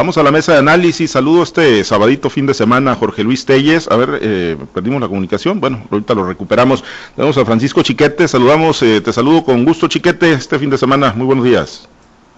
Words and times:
Vamos 0.00 0.16
a 0.16 0.22
la 0.22 0.30
mesa 0.30 0.52
de 0.52 0.60
análisis. 0.60 1.10
Saludo 1.10 1.42
este 1.42 1.84
sabadito 1.84 2.30
fin 2.30 2.46
de 2.46 2.54
semana 2.54 2.92
a 2.92 2.94
Jorge 2.94 3.22
Luis 3.22 3.44
Telles. 3.44 3.86
A 3.90 3.96
ver, 3.96 4.18
eh, 4.22 4.56
perdimos 4.72 4.98
la 4.98 5.08
comunicación. 5.08 5.60
Bueno, 5.60 5.82
ahorita 5.90 6.14
lo 6.14 6.26
recuperamos. 6.26 6.82
Tenemos 7.14 7.36
a 7.36 7.44
Francisco 7.44 7.82
Chiquete. 7.82 8.26
Saludamos, 8.26 8.82
eh, 8.82 9.02
te 9.02 9.12
saludo 9.12 9.44
con 9.44 9.62
gusto, 9.66 9.88
Chiquete, 9.88 10.32
este 10.32 10.58
fin 10.58 10.70
de 10.70 10.78
semana. 10.78 11.12
Muy 11.14 11.26
buenos 11.26 11.44
días. 11.44 11.86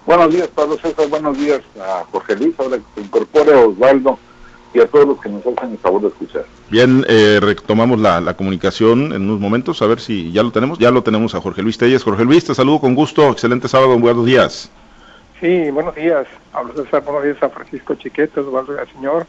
Buenos 0.05 0.35
días, 0.35 0.49
Pablo 0.49 0.77
César. 0.83 1.07
Buenos 1.09 1.39
días 1.39 1.61
a 1.81 2.05
Jorge 2.11 2.35
Luis. 2.35 2.53
Ahora 2.59 2.79
que 2.79 2.83
se 2.97 3.01
incorpore 3.01 3.55
Osvaldo 3.55 4.19
y 4.75 4.81
a 4.81 4.89
todos 4.89 5.07
los 5.07 5.21
que 5.21 5.29
nos 5.29 5.47
hacen 5.47 5.71
el 5.71 5.79
favor 5.79 6.03
de 6.03 6.09
escuchar. 6.09 6.45
Bien, 6.69 7.07
eh, 7.09 7.39
retomamos 7.41 8.01
la, 8.01 8.35
comunicación 8.35 9.13
en 9.13 9.23
unos 9.23 9.39
momentos, 9.39 9.81
a 9.83 9.87
ver 9.87 10.01
si 10.01 10.33
ya 10.33 10.43
lo 10.43 10.51
tenemos. 10.51 10.81
Ya 10.81 10.91
lo 10.91 11.05
tenemos 11.05 11.37
a 11.37 11.41
Jorge 11.41 11.63
Luis 11.63 11.79
Telles. 11.79 12.03
Jorge 12.03 12.25
Luis, 12.25 12.45
te 12.45 12.57
saludo 12.57 12.81
con 12.81 12.97
gusto. 12.97 13.31
Excelente 13.31 13.69
sábado, 13.69 13.97
buenos 14.01 14.27
días. 14.27 14.69
Sí, 15.43 15.73
buenos 15.73 15.97
días. 15.97 16.29
Pablo 16.53 16.73
César, 16.73 17.03
buenos 17.03 17.25
días 17.25 17.43
a 17.43 17.49
Francisco 17.49 17.97
Chiquete, 17.97 18.39
Osvaldo 18.39 18.77
y 18.77 18.79
al 18.79 18.89
señor. 18.93 19.27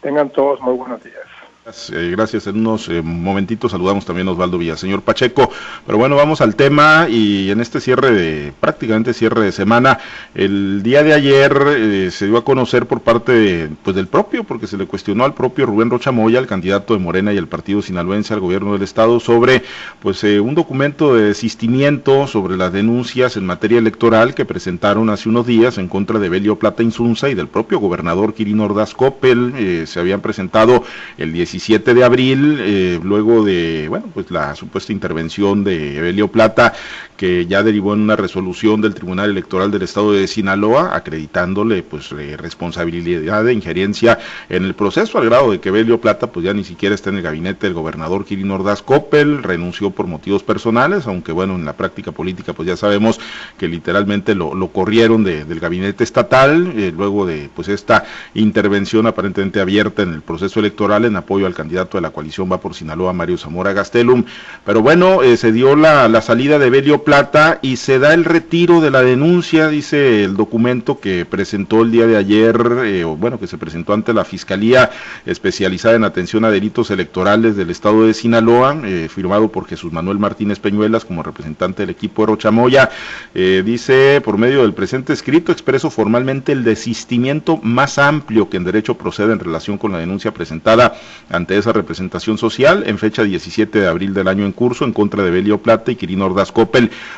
Tengan 0.00 0.28
todos 0.30 0.60
muy 0.60 0.74
buenos 0.74 1.04
días. 1.04 1.24
Eh, 1.66 2.10
gracias. 2.12 2.46
En 2.46 2.58
unos 2.58 2.88
eh, 2.88 3.02
momentitos 3.02 3.72
saludamos 3.72 4.04
también 4.04 4.28
a 4.28 4.30
Osvaldo 4.30 4.56
Villaseñor 4.56 5.02
Pacheco. 5.02 5.50
Pero 5.84 5.98
bueno, 5.98 6.14
vamos 6.14 6.40
al 6.40 6.54
tema 6.54 7.08
y 7.10 7.50
en 7.50 7.60
este 7.60 7.80
cierre 7.80 8.12
de, 8.12 8.52
prácticamente 8.60 9.12
cierre 9.12 9.42
de 9.42 9.50
semana, 9.50 9.98
el 10.36 10.84
día 10.84 11.02
de 11.02 11.12
ayer 11.12 11.60
eh, 11.76 12.10
se 12.12 12.26
dio 12.26 12.36
a 12.36 12.44
conocer 12.44 12.86
por 12.86 13.00
parte 13.00 13.68
pues 13.82 13.96
del 13.96 14.06
propio, 14.06 14.44
porque 14.44 14.68
se 14.68 14.76
le 14.76 14.86
cuestionó 14.86 15.24
al 15.24 15.34
propio 15.34 15.66
Rubén 15.66 15.90
Rocha 15.90 16.12
Moya, 16.12 16.38
el 16.38 16.46
candidato 16.46 16.94
de 16.94 17.00
Morena 17.00 17.32
y 17.32 17.36
el 17.36 17.48
partido 17.48 17.82
sinaloense 17.82 18.32
al 18.32 18.38
gobierno 18.38 18.72
del 18.72 18.82
estado, 18.82 19.18
sobre 19.18 19.64
pues 19.98 20.22
un 20.22 20.54
documento 20.54 21.16
de 21.16 21.24
desistimiento 21.24 22.28
sobre 22.28 22.56
las 22.56 22.72
denuncias 22.72 23.36
en 23.36 23.44
materia 23.44 23.78
electoral 23.78 24.34
que 24.34 24.44
presentaron 24.44 25.10
hace 25.10 25.28
unos 25.28 25.46
días 25.46 25.78
en 25.78 25.88
contra 25.88 26.20
de 26.20 26.28
Belio 26.28 26.60
Plata 26.60 26.84
Insunza 26.84 27.28
y 27.28 27.34
del 27.34 27.48
propio 27.48 27.80
gobernador 27.80 28.34
Quirino 28.34 28.64
Ordaz 28.66 28.94
Coppel. 28.94 29.86
se 29.86 29.98
habían 29.98 30.20
presentado 30.20 30.84
el 31.18 31.32
17 31.32 31.55
17 31.56 31.94
de 31.94 32.04
abril, 32.04 32.58
eh, 32.60 33.00
luego 33.02 33.42
de, 33.42 33.86
bueno, 33.88 34.06
pues 34.12 34.30
la 34.30 34.54
supuesta 34.54 34.92
intervención 34.92 35.64
de 35.64 35.96
Evelio 35.96 36.28
Plata, 36.28 36.74
que 37.16 37.46
ya 37.46 37.62
derivó 37.62 37.94
en 37.94 38.00
una 38.00 38.16
resolución 38.16 38.80
del 38.80 38.94
Tribunal 38.94 39.30
Electoral 39.30 39.70
del 39.70 39.82
Estado 39.82 40.12
de 40.12 40.26
Sinaloa, 40.26 40.94
acreditándole, 40.94 41.82
pues, 41.82 42.10
responsabilidad 42.10 43.44
de 43.44 43.52
injerencia 43.52 44.18
en 44.48 44.64
el 44.64 44.74
proceso, 44.74 45.18
al 45.18 45.26
grado 45.26 45.50
de 45.50 45.60
que 45.60 45.70
Evelio 45.70 46.00
Plata, 46.00 46.28
pues, 46.28 46.44
ya 46.44 46.52
ni 46.52 46.64
siquiera 46.64 46.94
está 46.94 47.10
en 47.10 47.16
el 47.16 47.22
gabinete 47.22 47.66
del 47.66 47.74
gobernador 47.74 48.24
Kirin 48.24 48.50
Ordaz 48.50 48.82
Coppel, 48.82 49.42
renunció 49.42 49.90
por 49.90 50.06
motivos 50.06 50.42
personales, 50.42 51.06
aunque, 51.06 51.32
bueno, 51.32 51.54
en 51.54 51.64
la 51.64 51.76
práctica 51.76 52.12
política, 52.12 52.52
pues, 52.52 52.68
ya 52.68 52.76
sabemos 52.76 53.20
que 53.58 53.68
literalmente 53.68 54.34
lo, 54.34 54.66
corrieron 54.68 55.24
del 55.24 55.60
gabinete 55.60 56.04
estatal, 56.04 56.72
eh, 56.76 56.92
luego 56.94 57.26
de, 57.26 57.48
pues, 57.54 57.68
esta 57.68 58.04
intervención 58.34 59.06
aparentemente 59.06 59.60
abierta 59.60 60.02
en 60.02 60.12
el 60.12 60.22
proceso 60.22 60.60
electoral 60.60 61.04
en 61.04 61.16
apoyo 61.16 61.46
al 61.46 61.54
candidato 61.54 61.98
de 61.98 62.02
la 62.02 62.10
coalición 62.10 62.50
va 62.50 62.60
por 62.60 62.74
Sinaloa, 62.74 63.12
Mario 63.12 63.38
Zamora 63.38 63.72
Gastelum. 63.72 64.24
Pero 64.64 64.82
bueno, 64.82 65.22
eh, 65.22 65.36
se 65.36 65.52
dio 65.52 65.76
la, 65.76 66.08
la, 66.08 66.20
salida 66.20 66.58
de 66.58 66.70
Belio 66.70 67.02
Plata 67.06 67.60
y 67.62 67.76
se 67.76 68.00
da 68.00 68.12
el 68.14 68.24
retiro 68.24 68.80
de 68.80 68.90
la 68.90 69.00
denuncia, 69.00 69.68
dice 69.68 70.24
el 70.24 70.36
documento 70.36 70.98
que 70.98 71.24
presentó 71.24 71.82
el 71.82 71.92
día 71.92 72.04
de 72.08 72.16
ayer, 72.16 72.60
eh, 72.84 73.04
bueno, 73.04 73.38
que 73.38 73.46
se 73.46 73.58
presentó 73.58 73.92
ante 73.92 74.12
la 74.12 74.24
Fiscalía 74.24 74.90
Especializada 75.24 75.94
en 75.94 76.02
Atención 76.02 76.44
a 76.44 76.50
Delitos 76.50 76.90
Electorales 76.90 77.54
del 77.54 77.70
Estado 77.70 78.04
de 78.08 78.12
Sinaloa, 78.12 78.80
eh, 78.82 79.08
firmado 79.08 79.52
por 79.52 79.68
Jesús 79.68 79.92
Manuel 79.92 80.18
Martínez 80.18 80.58
Peñuelas 80.58 81.04
como 81.04 81.22
representante 81.22 81.84
del 81.84 81.90
equipo 81.90 82.22
de 82.22 82.26
Rochamoya. 82.26 82.90
dice, 83.32 84.20
por 84.24 84.36
medio 84.36 84.62
del 84.62 84.74
presente 84.74 85.12
escrito, 85.12 85.52
expreso 85.52 85.90
formalmente 85.90 86.50
el 86.50 86.64
desistimiento 86.64 87.58
más 87.62 87.98
amplio 87.98 88.50
que 88.50 88.56
en 88.56 88.64
derecho 88.64 88.98
procede 88.98 89.32
en 89.32 89.38
relación 89.38 89.78
con 89.78 89.92
la 89.92 89.98
denuncia 89.98 90.34
presentada 90.34 90.96
ante 91.30 91.56
esa 91.56 91.72
representación 91.72 92.36
social 92.36 92.82
en 92.84 92.98
fecha 92.98 93.22
17 93.22 93.78
de 93.78 93.86
abril 93.86 94.12
del 94.12 94.26
año 94.26 94.44
en 94.44 94.50
curso 94.50 94.84
en 94.84 94.92
contra 94.92 95.22
de 95.22 95.30
Belio 95.30 95.58
Plata 95.58 95.92
y 95.92 95.94
Quirino 95.96 96.26
Ordaz 96.26 96.50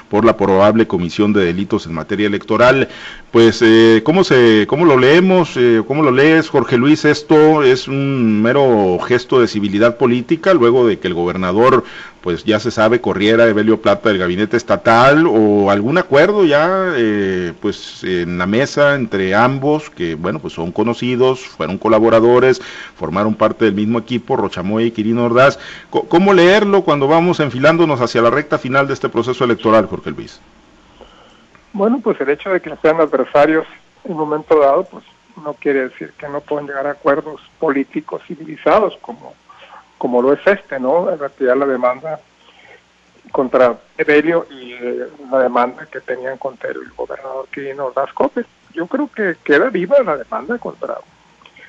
por 0.08 0.24
la 0.24 0.36
probable 0.36 0.86
comisión 0.86 1.32
de 1.32 1.44
delitos 1.44 1.86
en 1.86 1.94
materia 1.94 2.26
electoral. 2.26 2.88
Pues, 3.30 3.60
eh, 3.62 4.02
¿cómo, 4.04 4.24
se, 4.24 4.66
¿cómo 4.68 4.84
lo 4.84 4.96
leemos? 4.96 5.56
Eh, 5.56 5.82
¿Cómo 5.86 6.02
lo 6.02 6.10
lees, 6.10 6.48
Jorge 6.48 6.78
Luis? 6.78 7.04
Esto 7.04 7.62
es 7.62 7.86
un 7.86 8.40
mero 8.40 8.98
gesto 9.00 9.40
de 9.40 9.48
civilidad 9.48 9.98
política 9.98 10.54
luego 10.54 10.86
de 10.86 10.98
que 10.98 11.08
el 11.08 11.14
gobernador 11.14 11.84
pues 12.20 12.44
ya 12.44 12.58
se 12.58 12.70
sabe, 12.70 13.00
corriera 13.00 13.46
Evelio 13.46 13.80
Plata 13.80 14.08
del 14.08 14.18
gabinete 14.18 14.56
estatal 14.56 15.26
o 15.26 15.70
algún 15.70 15.98
acuerdo 15.98 16.44
ya 16.44 16.92
eh, 16.96 17.52
pues 17.60 18.02
en 18.02 18.38
la 18.38 18.46
mesa 18.46 18.96
entre 18.96 19.34
ambos 19.34 19.88
que 19.88 20.14
bueno 20.14 20.38
pues 20.38 20.54
son 20.54 20.72
conocidos, 20.72 21.40
fueron 21.40 21.78
colaboradores, 21.78 22.60
formaron 22.96 23.34
parte 23.34 23.64
del 23.66 23.74
mismo 23.74 23.98
equipo, 23.98 24.36
Rochamoy 24.36 24.86
y 24.86 24.90
Quirino 24.90 25.24
Ordaz. 25.24 25.58
¿Cómo 25.90 26.34
leerlo 26.34 26.82
cuando 26.82 27.06
vamos 27.06 27.40
enfilándonos 27.40 28.00
hacia 28.00 28.22
la 28.22 28.30
recta 28.30 28.58
final 28.58 28.86
de 28.88 28.94
este 28.94 29.08
proceso 29.08 29.44
electoral, 29.44 29.67
Jorge 29.86 30.10
Luis? 30.10 30.40
Bueno, 31.72 32.00
pues 32.02 32.20
el 32.20 32.30
hecho 32.30 32.50
de 32.50 32.60
que 32.60 32.74
sean 32.76 33.00
adversarios 33.00 33.66
en 34.04 34.12
un 34.12 34.18
momento 34.18 34.58
dado, 34.58 34.84
pues 34.84 35.04
no 35.44 35.54
quiere 35.54 35.88
decir 35.88 36.12
que 36.18 36.28
no 36.28 36.40
puedan 36.40 36.66
llegar 36.66 36.86
a 36.86 36.92
acuerdos 36.92 37.40
políticos 37.58 38.22
civilizados 38.26 38.96
como 39.00 39.34
como 39.98 40.22
lo 40.22 40.32
es 40.32 40.46
este, 40.46 40.78
¿no? 40.80 41.14
Retirar 41.16 41.56
la 41.56 41.66
demanda 41.66 42.20
contra 43.32 43.76
Evelio 43.98 44.46
y 44.50 44.72
eh, 44.72 45.08
la 45.30 45.40
demanda 45.40 45.86
que 45.86 46.00
tenían 46.00 46.38
contra 46.38 46.70
el 46.70 46.88
gobernador 46.96 47.48
Quirino 47.48 47.86
Ordaz 47.86 48.10
Yo 48.72 48.86
creo 48.86 49.10
que 49.14 49.36
queda 49.44 49.68
viva 49.68 50.02
la 50.02 50.16
demanda 50.16 50.56
contra, 50.58 50.96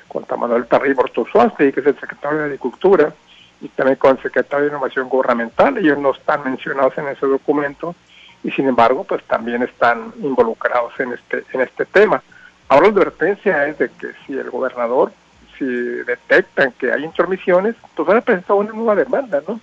contra 0.08 0.36
Manuel 0.36 0.66
Tarri 0.66 0.94
Bortosuaste, 0.94 1.72
que 1.72 1.80
es 1.80 1.86
el 1.86 2.00
secretario 2.00 2.38
de 2.38 2.44
Agricultura, 2.44 3.12
y 3.60 3.68
también 3.68 3.96
con 3.96 4.16
el 4.16 4.22
secretario 4.22 4.66
de 4.66 4.70
Innovación 4.70 5.08
Gubernamental. 5.08 5.78
Ellos 5.78 5.98
no 5.98 6.12
están 6.12 6.44
mencionados 6.44 6.96
en 6.98 7.08
ese 7.08 7.26
documento 7.26 7.94
y 8.42 8.50
sin 8.50 8.68
embargo 8.68 9.04
pues 9.04 9.22
también 9.24 9.62
están 9.62 10.12
involucrados 10.22 10.98
en 10.98 11.12
este, 11.12 11.44
en 11.52 11.60
este 11.60 11.84
tema. 11.84 12.22
Ahora 12.68 12.86
la 12.86 12.92
advertencia 12.92 13.66
es 13.66 13.78
de 13.78 13.90
que 13.90 14.12
si 14.26 14.32
el 14.32 14.50
gobernador 14.50 15.12
si 15.58 15.66
detectan 15.66 16.72
que 16.72 16.90
hay 16.90 17.04
intromisiones, 17.04 17.76
pues 17.94 18.08
van 18.08 18.16
a 18.16 18.22
presentar 18.22 18.56
una 18.56 18.72
nueva 18.72 18.94
demanda, 18.94 19.42
¿no? 19.46 19.60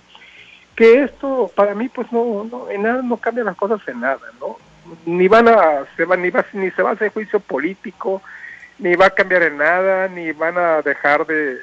Que 0.76 1.02
esto 1.02 1.50
para 1.56 1.74
mí 1.74 1.88
pues 1.88 2.12
no, 2.12 2.44
no 2.44 2.70
en 2.70 2.82
nada 2.82 3.02
no 3.02 3.16
cambia 3.16 3.42
las 3.42 3.56
cosas 3.56 3.80
en 3.88 4.00
nada, 4.00 4.20
¿no? 4.40 4.56
Ni 5.04 5.26
van 5.26 5.48
a 5.48 5.84
se 5.96 6.04
van 6.04 6.22
ni 6.22 6.30
va 6.30 6.44
ni 6.52 6.70
se 6.70 6.82
va 6.82 6.90
a 6.90 6.92
hacer 6.92 7.12
juicio 7.12 7.40
político, 7.40 8.22
ni 8.78 8.94
va 8.94 9.06
a 9.06 9.10
cambiar 9.10 9.42
en 9.42 9.58
nada, 9.58 10.06
ni 10.06 10.30
van 10.30 10.56
a 10.56 10.82
dejar 10.82 11.26
de 11.26 11.58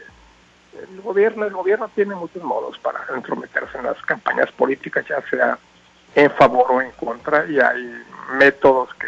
el 0.75 1.01
gobierno, 1.01 1.45
el 1.45 1.53
gobierno 1.53 1.89
tiene 1.93 2.15
muchos 2.15 2.43
modos 2.43 2.77
para 2.79 2.99
entrometerse 3.13 3.77
en 3.77 3.85
las 3.85 4.01
campañas 4.03 4.51
políticas, 4.51 5.05
ya 5.07 5.21
sea 5.29 5.57
en 6.15 6.31
favor 6.31 6.65
o 6.69 6.81
en 6.81 6.91
contra, 6.91 7.45
y 7.45 7.59
hay 7.59 8.03
métodos 8.37 8.93
que 8.95 9.07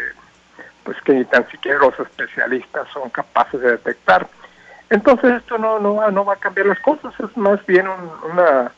pues 0.84 0.96
que 1.02 1.12
ni 1.12 1.24
tan 1.26 1.46
siquiera 1.50 1.78
los 1.80 2.00
especialistas 2.00 2.88
son 2.94 3.10
capaces 3.10 3.60
de 3.60 3.72
detectar. 3.72 4.26
Entonces 4.88 5.34
esto 5.34 5.58
no, 5.58 5.78
no, 5.78 6.10
no 6.10 6.24
va 6.24 6.32
a 6.32 6.36
cambiar 6.36 6.66
las 6.66 6.80
cosas, 6.80 7.12
es 7.20 7.36
más 7.36 7.64
bien 7.66 7.86
una, 7.86 8.72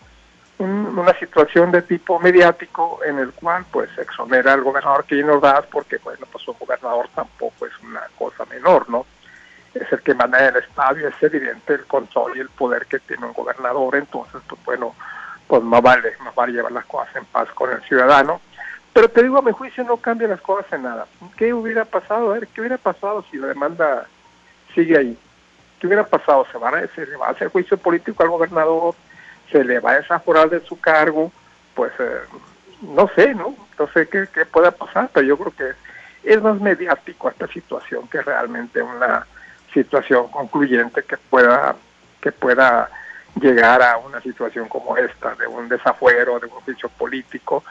una 0.59 1.15
situación 1.19 1.71
de 1.71 1.83
tipo 1.83 2.19
mediático 2.19 3.01
en 3.05 3.19
el 3.19 3.33
cual 3.33 3.65
pues 3.71 3.97
exonera 3.97 4.53
al 4.53 4.63
gobernador 4.63 5.05
que 5.05 5.23
nos 5.23 5.41
da 5.41 5.63
porque 5.63 5.99
bueno 5.99 6.27
pues 6.31 6.47
un 6.49 6.57
gobernador 6.59 7.09
tampoco 7.15 7.67
es 7.67 7.73
una 7.83 8.03
cosa 8.19 8.45
menor, 8.47 8.91
¿no? 8.91 9.07
Es 9.73 9.90
que 10.01 10.15
manda 10.15 10.39
en 10.39 10.57
el 10.57 10.63
estadio, 10.63 11.09
es 11.09 11.23
evidente 11.23 11.75
el 11.75 11.85
control 11.87 12.37
y 12.37 12.41
el 12.41 12.49
poder 12.51 12.87
que 12.87 12.99
tiene 13.01 13.27
un 13.27 13.33
gobernador, 13.33 13.97
entonces 13.97 14.41
pues 14.49 14.65
bueno, 14.65 14.95
pues 15.47 15.63
más 15.63 15.83
vale, 15.83 16.13
más 16.25 16.35
vale 16.35 16.53
llevar 16.53 16.73
las 16.73 16.85
cosas 16.87 17.15
en 17.17 17.25
paz 17.27 17.49
con 17.55 17.71
el 17.71 17.83
ciudadano. 17.83 18.41
Pero 18.93 19.09
te 19.09 19.23
digo, 19.23 19.39
a 19.39 19.43
mi 19.43 19.53
juicio 19.53 19.85
no 19.85 19.97
cambia 19.97 20.29
las 20.29 20.41
cosas 20.41 20.73
en 20.73 20.83
nada. 20.83 21.07
¿Qué 21.37 21.53
hubiera 21.55 21.85
pasado? 21.85 22.31
A 22.31 22.35
ver, 22.35 22.49
¿qué 22.49 22.61
hubiera 22.61 22.79
pasado 22.79 23.25
si 23.31 23.37
la 23.37 23.49
demanda 23.49 24.07
sigue 24.75 24.99
ahí? 24.99 25.19
¿Qué 25.79 25.87
hubiera 25.87 26.05
pasado? 26.05 26.47
¿Se, 26.51 26.59
van 26.59 26.75
a, 26.75 26.87
se 26.89 27.07
le 27.07 27.17
va 27.17 27.29
a 27.29 27.31
hacer 27.31 27.49
juicio 27.49 27.77
político 27.77 28.23
al 28.23 28.29
gobernador? 28.29 28.95
¿Se 29.51 29.65
le 29.65 29.79
va 29.81 29.93
a 29.93 30.01
desaforar 30.01 30.51
de 30.51 30.61
su 30.61 30.79
cargo? 30.81 31.33
Pues 31.75 31.93
eh, 31.99 32.21
no 32.83 33.09
sé, 33.15 33.35
¿no? 33.35 33.55
No 33.79 33.89
sé 33.93 34.09
qué, 34.09 34.27
qué 34.33 34.45
pueda 34.45 34.71
pasar, 34.71 35.09
pero 35.13 35.27
yo 35.27 35.39
creo 35.39 35.53
que 35.53 36.31
es 36.31 36.43
más 36.43 36.61
mediático 36.61 37.29
esta 37.29 37.47
situación 37.47 38.09
que 38.09 38.21
realmente 38.23 38.83
una 38.83 39.27
situación 39.73 40.29
concluyente 40.29 41.03
que 41.03 41.17
pueda 41.17 41.77
que 42.21 42.33
pueda 42.33 42.91
llegar 43.41 43.83
a 43.83 43.97
una 43.97 44.21
situación 44.21 44.69
como 44.69 44.97
esta, 44.97 45.35
de 45.37 45.47
un 45.47 45.69
desafuero, 45.69 46.39
de 46.39 46.47
un 46.47 46.53
juicio 46.53 46.89
político. 46.91 47.65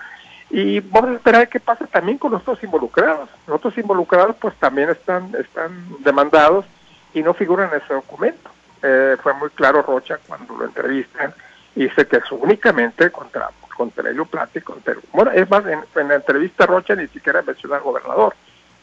Y 0.49 0.79
vamos 0.79 1.11
a 1.11 1.13
esperar 1.15 1.47
qué 1.49 1.59
pasa 1.59 1.85
también 1.85 2.17
con 2.17 2.31
los 2.31 2.41
otros 2.41 2.63
involucrados. 2.63 3.29
Los 3.45 3.57
otros 3.57 3.77
involucrados 3.77 4.35
pues 4.37 4.55
también 4.55 4.89
están, 4.89 5.31
están 5.35 5.71
demandados 5.99 6.65
y 7.13 7.21
no 7.21 7.35
figura 7.35 7.69
en 7.71 7.79
ese 7.79 7.93
documento. 7.93 8.49
Eh, 8.81 9.17
fue 9.21 9.33
muy 9.33 9.49
claro 9.51 9.83
Rocha 9.83 10.17
cuando 10.25 10.57
lo 10.57 10.65
entrevistan 10.65 11.33
dice 11.79 12.07
que 12.07 12.17
es 12.17 12.31
únicamente 12.31 13.09
contra, 13.09 13.49
contra 13.75 14.09
Elio 14.09 14.25
Plata 14.25 14.59
y 14.59 14.61
contra... 14.61 14.95
Bueno, 15.13 15.31
es 15.31 15.49
más, 15.49 15.63
en, 15.65 16.07
la 16.07 16.15
entrevista 16.15 16.65
Rocha 16.65 16.95
ni 16.95 17.07
siquiera 17.07 17.41
menciona 17.41 17.77
al 17.77 17.83
gobernador. 17.83 18.35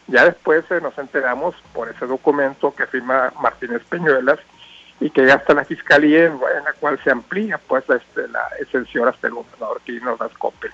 Ya 0.09 0.25
después 0.25 0.65
eh, 0.71 0.81
nos 0.81 0.97
enteramos 0.99 1.55
por 1.73 1.89
ese 1.89 2.07
documento 2.07 2.75
que 2.75 2.87
firma 2.87 3.33
Martínez 3.41 3.83
Peñuelas 3.89 4.39
y 5.01 5.11
que 5.11 5.27
ya 5.27 5.35
está 5.35 5.55
la 5.55 5.65
fiscalía 5.65 6.27
en, 6.27 6.39
la 6.39 6.73
cual 6.79 6.99
se 7.03 7.11
amplía 7.11 7.59
pues 7.59 7.85
este, 7.91 8.29
la 8.29 8.49
exención 8.59 9.09
hasta 9.09 9.27
el 9.27 9.35
gobernador 9.35 9.81
Quirino 9.85 10.17
Coppel. 10.39 10.71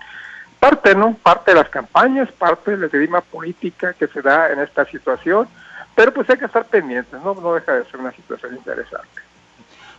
Parte, 0.61 0.95
¿no? 0.95 1.15
Parte 1.15 1.51
de 1.53 1.57
las 1.57 1.69
campañas, 1.71 2.31
parte 2.33 2.73
de 2.73 2.77
la 2.77 2.89
clima 2.89 3.21
política 3.21 3.95
que 3.95 4.07
se 4.07 4.23
da 4.23 4.53
en 4.53 4.61
esta 4.61 4.85
situación, 4.85 5.49
pero 5.97 6.13
pues 6.13 6.31
hay 6.31 6.37
que 6.37 6.45
estar 6.45 6.65
pendientes, 6.67 7.21
¿no? 7.23 7.35
No 7.35 7.55
deja 7.55 7.73
de 7.73 7.85
ser 7.87 7.99
una 7.99 8.13
situación 8.13 8.55
interesante. 8.55 9.32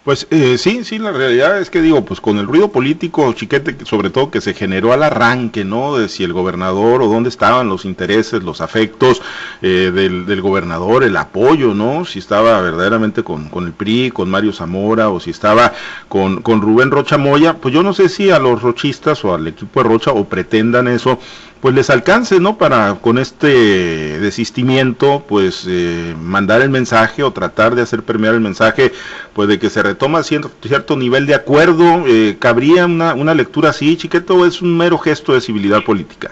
Pues 0.03 0.27
eh, 0.31 0.57
sí, 0.57 0.83
sí, 0.83 1.00
la 1.00 1.13
realidad 1.13 1.61
es 1.61 1.69
que 1.69 1.81
digo, 1.81 2.03
pues 2.03 2.19
con 2.19 2.38
el 2.38 2.45
ruido 2.45 2.73
político, 2.73 3.31
chiquete, 3.31 3.85
sobre 3.85 4.09
todo 4.09 4.31
que 4.31 4.41
se 4.41 4.53
generó 4.53 4.91
al 4.91 5.01
arranque, 5.01 5.63
¿no? 5.63 5.95
De 5.95 6.09
si 6.09 6.25
el 6.25 6.33
gobernador 6.33 7.01
o 7.01 7.07
dónde 7.07 7.29
estaban 7.29 7.69
los 7.69 7.85
intereses, 7.85 8.44
los 8.44 8.59
afectos 8.59 9.21
eh, 9.61 9.91
del, 9.95 10.25
del, 10.25 10.41
gobernador, 10.41 11.05
el 11.05 11.15
apoyo, 11.15 11.73
¿no? 11.73 12.03
Si 12.03 12.19
estaba 12.19 12.59
verdaderamente 12.59 13.23
con, 13.23 13.47
con, 13.47 13.65
el 13.65 13.71
PRI, 13.71 14.11
con 14.11 14.29
Mario 14.29 14.51
Zamora 14.51 15.07
o 15.07 15.21
si 15.21 15.29
estaba 15.29 15.71
con, 16.09 16.41
con 16.41 16.61
Rubén 16.61 16.91
Rocha 16.91 17.17
Moya, 17.17 17.53
pues 17.53 17.73
yo 17.73 17.81
no 17.81 17.94
sé 17.94 18.09
si 18.09 18.29
a 18.29 18.39
los 18.39 18.61
rochistas 18.61 19.23
o 19.23 19.33
al 19.33 19.47
equipo 19.47 19.83
de 19.83 19.88
Rocha 19.88 20.11
o 20.11 20.25
pretendan 20.25 20.89
eso, 20.89 21.17
pues 21.63 21.74
les 21.74 21.89
alcance, 21.89 22.42
¿no? 22.42 22.57
Para 22.57 22.95
con 22.95 23.18
este 23.18 24.19
desistimiento, 24.19 25.24
pues 25.25 25.63
eh, 25.65 26.13
mandar 26.19 26.62
el 26.62 26.69
mensaje 26.69 27.24
o 27.24 27.31
tratar 27.31 27.74
de 27.74 27.83
hacer 27.83 28.04
permear 28.04 28.33
el 28.33 28.42
mensaje, 28.42 28.92
pues 29.31 29.48
de 29.48 29.60
que 29.60 29.69
se 29.69 29.81
retoma 29.81 30.24
cierto, 30.24 30.51
cierto 30.62 30.98
nivel 30.98 31.25
de 31.25 31.36
acuerdo. 31.36 32.04
Eh, 32.06 32.36
¿Cabría 32.38 32.86
una, 32.86 33.13
una 33.13 33.33
lectura 33.33 33.69
así, 33.69 33.95
chiqueto, 33.95 34.45
es 34.45 34.62
un 34.62 34.75
mero 34.77 34.98
gesto 34.98 35.33
de 35.33 35.39
civilidad 35.39 35.86
política? 35.86 36.31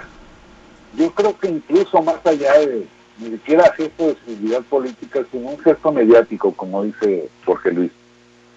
Yo 0.98 1.10
creo 1.12 1.40
que 1.40 1.48
incluso 1.48 2.02
más 2.02 2.18
allá 2.26 2.52
de 2.60 2.86
ni 3.20 3.30
siquiera 3.30 3.72
gesto 3.78 4.08
de 4.08 4.18
civilidad 4.26 4.64
política, 4.64 5.22
sino 5.32 5.48
un 5.48 5.60
gesto 5.60 5.94
mediático, 5.94 6.52
como 6.52 6.84
dice 6.84 7.30
Jorge 7.46 7.72
Luis. 7.72 7.92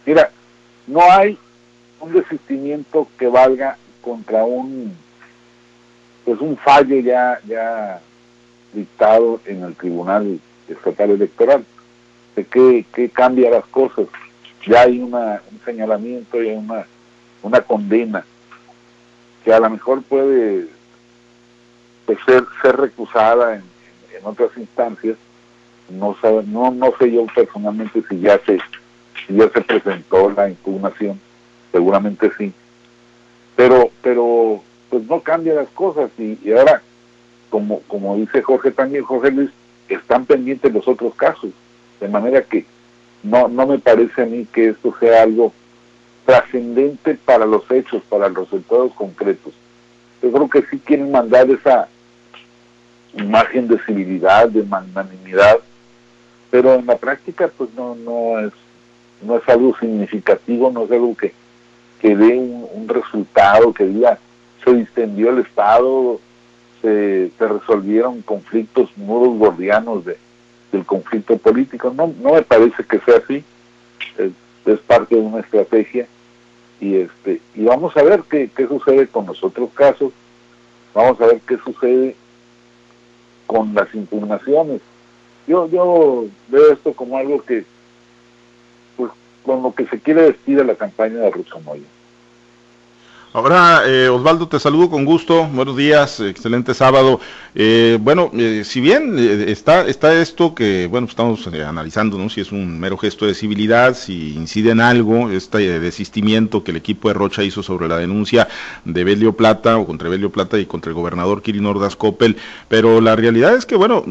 Mira, 0.04 0.28
no 0.88 1.02
hay 1.08 1.38
un 2.00 2.12
desistimiento 2.12 3.06
que 3.16 3.28
valga 3.28 3.78
contra 4.02 4.44
un 4.44 5.03
pues 6.24 6.40
un 6.40 6.56
fallo 6.56 6.98
ya, 7.00 7.38
ya 7.46 8.00
dictado 8.72 9.40
en 9.44 9.62
el 9.62 9.74
Tribunal 9.74 10.40
Estatal 10.68 11.10
Electoral, 11.10 11.64
de 12.34 12.44
que, 12.44 12.84
que 12.92 13.10
cambia 13.10 13.50
las 13.50 13.64
cosas. 13.66 14.06
Ya 14.66 14.82
hay 14.82 14.98
una, 14.98 15.42
un 15.50 15.60
señalamiento 15.64 16.42
y 16.42 16.50
una, 16.50 16.86
una 17.42 17.60
condena 17.60 18.24
que 19.44 19.52
a 19.52 19.60
lo 19.60 19.68
mejor 19.68 20.02
puede 20.02 20.68
pues, 22.06 22.18
ser, 22.24 22.44
ser 22.62 22.76
recusada 22.76 23.56
en, 23.56 23.62
en, 24.16 24.24
otras 24.24 24.50
instancias. 24.56 25.16
No, 25.90 26.16
sabe, 26.22 26.44
no, 26.46 26.70
no 26.70 26.94
sé 26.98 27.12
yo 27.12 27.26
personalmente 27.34 28.02
si 28.08 28.20
ya 28.20 28.40
se, 28.46 28.58
ya 29.28 29.50
se 29.50 29.60
presentó 29.60 30.30
la 30.30 30.48
impugnación, 30.48 31.20
seguramente 31.70 32.32
sí. 32.38 32.54
Pero, 33.54 33.90
pero 34.02 34.62
pues 34.94 35.08
no 35.08 35.20
cambia 35.22 35.54
las 35.54 35.68
cosas 35.70 36.08
y, 36.18 36.38
ahora, 36.52 36.80
como, 37.50 37.80
como 37.88 38.14
dice 38.14 38.42
Jorge 38.42 38.70
también, 38.70 39.02
Jorge 39.02 39.32
Luis, 39.32 39.50
están 39.88 40.24
pendientes 40.24 40.72
los 40.72 40.86
otros 40.86 41.16
casos, 41.16 41.50
de 42.00 42.06
manera 42.06 42.42
que 42.42 42.64
no, 43.24 43.48
no 43.48 43.66
me 43.66 43.80
parece 43.80 44.22
a 44.22 44.26
mí 44.26 44.46
que 44.52 44.68
esto 44.68 44.94
sea 45.00 45.24
algo 45.24 45.52
trascendente 46.24 47.18
para 47.24 47.44
los 47.44 47.68
hechos, 47.72 48.04
para 48.08 48.28
los 48.28 48.48
resultados 48.48 48.92
concretos. 48.94 49.52
Yo 50.22 50.30
creo 50.30 50.48
que 50.48 50.62
sí 50.70 50.78
quieren 50.78 51.10
mandar 51.10 51.50
esa 51.50 51.88
imagen 53.14 53.66
de 53.66 53.80
civilidad, 53.80 54.48
de 54.48 54.62
magnanimidad, 54.62 55.58
pero 56.52 56.74
en 56.74 56.86
la 56.86 56.96
práctica 56.98 57.50
pues 57.58 57.68
no, 57.74 57.96
no 57.96 58.38
es 58.38 58.52
no 59.22 59.38
es 59.38 59.48
algo 59.48 59.76
significativo, 59.80 60.70
no 60.70 60.84
es 60.84 60.92
algo 60.92 61.16
que, 61.16 61.32
que 62.00 62.14
dé 62.14 62.38
un, 62.38 62.68
un 62.72 62.88
resultado, 62.88 63.72
que 63.72 63.86
diga, 63.86 64.20
se 64.64 64.72
distendió 64.72 65.30
el 65.30 65.38
Estado, 65.38 66.20
se, 66.82 67.30
resolvieron 67.38 68.22
conflictos, 68.22 68.90
nudos 68.96 69.38
gordianos 69.38 70.04
de, 70.04 70.16
del 70.72 70.84
conflicto 70.84 71.36
político. 71.38 71.92
No, 71.94 72.12
no 72.20 72.32
me 72.32 72.42
parece 72.42 72.84
que 72.84 72.98
sea 73.00 73.16
así, 73.18 73.44
es, 74.18 74.32
parte 74.86 75.14
de 75.14 75.20
una 75.20 75.40
estrategia 75.40 76.06
y 76.80 76.96
este 76.96 77.40
y 77.54 77.64
vamos 77.64 77.96
a 77.96 78.02
ver 78.02 78.22
qué, 78.30 78.50
qué 78.54 78.66
sucede 78.66 79.06
con 79.06 79.26
los 79.26 79.42
otros 79.44 79.70
casos, 79.74 80.12
vamos 80.94 81.20
a 81.20 81.26
ver 81.26 81.40
qué 81.46 81.58
sucede 81.58 82.16
con 83.46 83.74
las 83.74 83.94
impugnaciones. 83.94 84.80
Yo, 85.46 85.68
yo 85.68 86.26
veo 86.48 86.72
esto 86.72 86.94
como 86.94 87.18
algo 87.18 87.42
que, 87.42 87.64
pues, 88.96 89.10
con 89.42 89.62
lo 89.62 89.74
que 89.74 89.86
se 89.86 90.00
quiere 90.00 90.22
vestir 90.22 90.58
a 90.60 90.64
la 90.64 90.74
campaña 90.74 91.18
de 91.18 91.30
Russo 91.30 91.60
Moya. 91.60 91.82
Ahora, 93.36 93.82
eh, 93.84 94.08
Osvaldo, 94.08 94.46
te 94.46 94.60
saludo 94.60 94.88
con 94.88 95.04
gusto. 95.04 95.48
Buenos 95.48 95.76
días, 95.76 96.20
excelente 96.20 96.72
sábado. 96.72 97.18
Eh, 97.56 97.98
bueno, 98.00 98.30
eh, 98.32 98.62
si 98.64 98.80
bien 98.80 99.18
está, 99.18 99.88
está 99.88 100.14
esto 100.14 100.54
que, 100.54 100.86
bueno, 100.86 101.08
estamos 101.08 101.44
analizando, 101.48 102.16
¿no? 102.16 102.30
Si 102.30 102.40
es 102.40 102.52
un 102.52 102.78
mero 102.78 102.96
gesto 102.96 103.26
de 103.26 103.34
civilidad, 103.34 103.96
si 103.96 104.36
incide 104.36 104.70
en 104.70 104.80
algo, 104.80 105.30
este 105.30 105.80
desistimiento 105.80 106.62
que 106.62 106.70
el 106.70 106.76
equipo 106.76 107.08
de 107.08 107.14
Rocha 107.14 107.42
hizo 107.42 107.64
sobre 107.64 107.88
la 107.88 107.96
denuncia 107.96 108.46
de 108.84 109.02
Belio 109.02 109.32
Plata 109.32 109.78
o 109.78 109.84
contra 109.84 110.08
Belio 110.08 110.30
Plata 110.30 110.56
y 110.60 110.66
contra 110.66 110.90
el 110.90 110.94
gobernador 110.94 111.42
Kirin 111.42 111.66
Ordaz 111.66 111.96
Coppel, 111.96 112.36
pero 112.68 113.00
la 113.00 113.16
realidad 113.16 113.56
es 113.56 113.66
que, 113.66 113.74
bueno, 113.74 114.04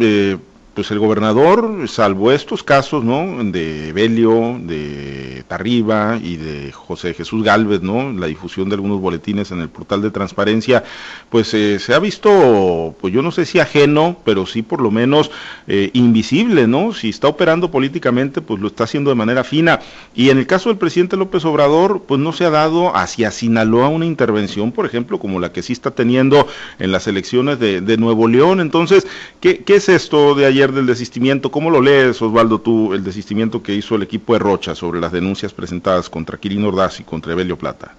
pues 0.74 0.90
el 0.90 0.98
gobernador, 0.98 1.88
salvo 1.88 2.32
estos 2.32 2.64
casos, 2.64 3.04
¿no? 3.04 3.44
De 3.44 3.94
Belio, 3.94 4.60
de 4.60 5.44
Tarriba 5.48 6.20
y 6.22 6.38
de 6.38 6.72
José 6.72 7.14
Jesús 7.14 7.44
Galvez, 7.44 7.84
¿no? 7.84 8.12
La 8.12 8.26
difusión 8.26 8.70
de 8.70 8.76
algunos 8.76 9.00
boletines 9.00 9.52
en 9.52 9.60
el 9.60 9.70
portal 9.70 10.02
de 10.02 10.10
transparencia, 10.10 10.84
pues 11.30 11.54
eh, 11.54 11.78
se 11.78 11.94
ha 11.94 12.00
visto, 12.00 12.96
pues 13.00 13.14
yo 13.14 13.22
no 13.22 13.32
sé 13.32 13.46
si 13.46 13.60
ajeno, 13.60 14.18
pero 14.26 14.48
sí 14.48 14.64
por 14.64 14.82
lo 14.82 14.90
menos 14.90 15.30
eh, 15.68 15.92
invisible, 15.94 16.66
¿no? 16.66 16.92
Si 16.94 17.10
está 17.10 17.28
operando 17.28 17.70
políticamente, 17.70 18.42
pues 18.42 18.60
lo 18.60 18.68
está 18.68 18.86
haciendo 18.86 19.12
de 19.12 19.16
manera 19.16 19.44
fina. 19.44 19.80
Y 20.16 20.32
en 20.32 20.40
el 20.40 20.48
caso 20.48 20.70
del 20.70 20.80
presidente 20.80 21.18
López 21.18 21.46
Obrador, 21.46 22.02
pues 22.08 22.20
no 22.20 22.34
se 22.34 22.46
ha 22.46 22.50
dado 22.50 22.96
hacia 22.96 23.30
Sinaloa 23.30 23.90
una 23.90 24.08
intervención, 24.08 24.72
por 24.72 24.88
ejemplo, 24.88 25.20
como 25.20 25.40
la 25.40 25.52
que 25.52 25.62
sí 25.62 25.74
está 25.74 25.92
teniendo 25.92 26.48
en 26.80 26.92
las 26.92 27.06
elecciones 27.06 27.60
de, 27.60 27.82
de 27.82 27.98
Nuevo 27.98 28.28
León. 28.28 28.60
Entonces, 28.60 29.06
¿qué, 29.40 29.60
¿qué 29.60 29.76
es 29.76 29.88
esto 29.88 30.34
de 30.34 30.48
ayer? 30.48 30.63
Del 30.72 30.86
desistimiento. 30.86 31.52
¿Cómo 31.52 31.70
lo 31.70 31.82
lees, 31.82 32.22
Osvaldo, 32.22 32.60
tú, 32.60 32.94
el 32.94 33.04
desistimiento 33.04 33.62
que 33.62 33.74
hizo 33.74 33.96
el 33.96 34.04
equipo 34.04 34.34
de 34.34 34.40
Rocha 34.40 34.76
sobre 34.76 35.00
las 35.00 35.12
denuncias 35.12 35.54
presentadas 35.54 36.10
contra 36.10 36.38
Quirino 36.38 36.70
Ordaz 36.70 37.00
y 37.00 37.04
contra 37.04 37.34
Evelio 37.34 37.58
Plata? 37.58 37.96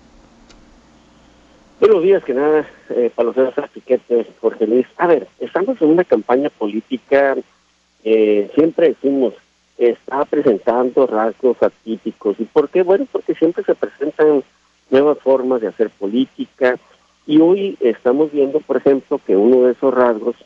Buenos 1.80 2.02
días, 2.02 2.24
que 2.24 2.32
nada, 2.32 2.66
eh, 2.90 3.12
los 3.16 3.36
Piquete, 3.72 4.26
Jorge 4.40 4.66
Luis. 4.66 4.86
A 4.96 5.06
ver, 5.06 5.28
estamos 5.40 5.80
en 5.82 5.88
una 5.88 6.04
campaña 6.04 6.48
política, 6.48 7.36
eh, 8.04 8.50
siempre 8.54 8.88
decimos, 8.88 9.34
está 9.76 10.24
presentando 10.24 11.06
rasgos 11.06 11.62
atípicos. 11.62 12.36
¿Y 12.38 12.44
por 12.44 12.68
qué? 12.68 12.82
Bueno, 12.82 13.06
porque 13.10 13.34
siempre 13.34 13.64
se 13.64 13.74
presentan 13.74 14.42
nuevas 14.90 15.18
formas 15.18 15.60
de 15.60 15.68
hacer 15.68 15.90
política. 15.90 16.78
Y 17.26 17.40
hoy 17.40 17.76
estamos 17.80 18.30
viendo, 18.32 18.60
por 18.60 18.76
ejemplo, 18.76 19.20
que 19.26 19.36
uno 19.36 19.66
de 19.66 19.72
esos 19.72 19.92
rasgos 19.92 20.36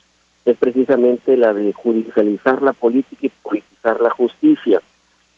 es 0.51 0.57
precisamente 0.57 1.37
la 1.37 1.53
de 1.53 1.73
judicializar 1.73 2.63
la 2.63 2.73
política 2.73 3.27
y 3.27 3.33
politizar 3.43 4.01
la 4.01 4.11
justicia. 4.11 4.81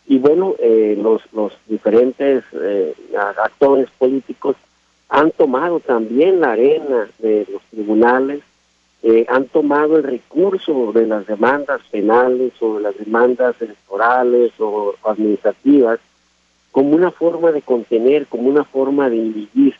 Y 0.06 0.18
bueno, 0.18 0.54
eh, 0.58 0.98
los, 1.00 1.22
los 1.32 1.52
diferentes 1.66 2.44
eh, 2.52 2.94
actores 3.42 3.88
políticos 3.98 4.56
han 5.08 5.30
tomado 5.32 5.80
también 5.80 6.40
la 6.40 6.52
arena 6.52 7.08
de 7.18 7.46
los 7.50 7.62
tribunales, 7.70 8.42
eh, 9.02 9.24
han 9.28 9.46
tomado 9.46 9.96
el 9.96 10.02
recurso 10.02 10.92
de 10.92 11.06
las 11.06 11.26
demandas 11.26 11.80
penales 11.90 12.52
o 12.60 12.76
de 12.76 12.82
las 12.82 12.98
demandas 12.98 13.60
electorales 13.60 14.52
o 14.58 14.94
administrativas 15.04 16.00
como 16.70 16.90
una 16.90 17.10
forma 17.10 17.50
de 17.50 17.62
contener, 17.62 18.26
como 18.26 18.48
una 18.48 18.64
forma 18.64 19.08
de 19.08 19.16
inhibir 19.16 19.74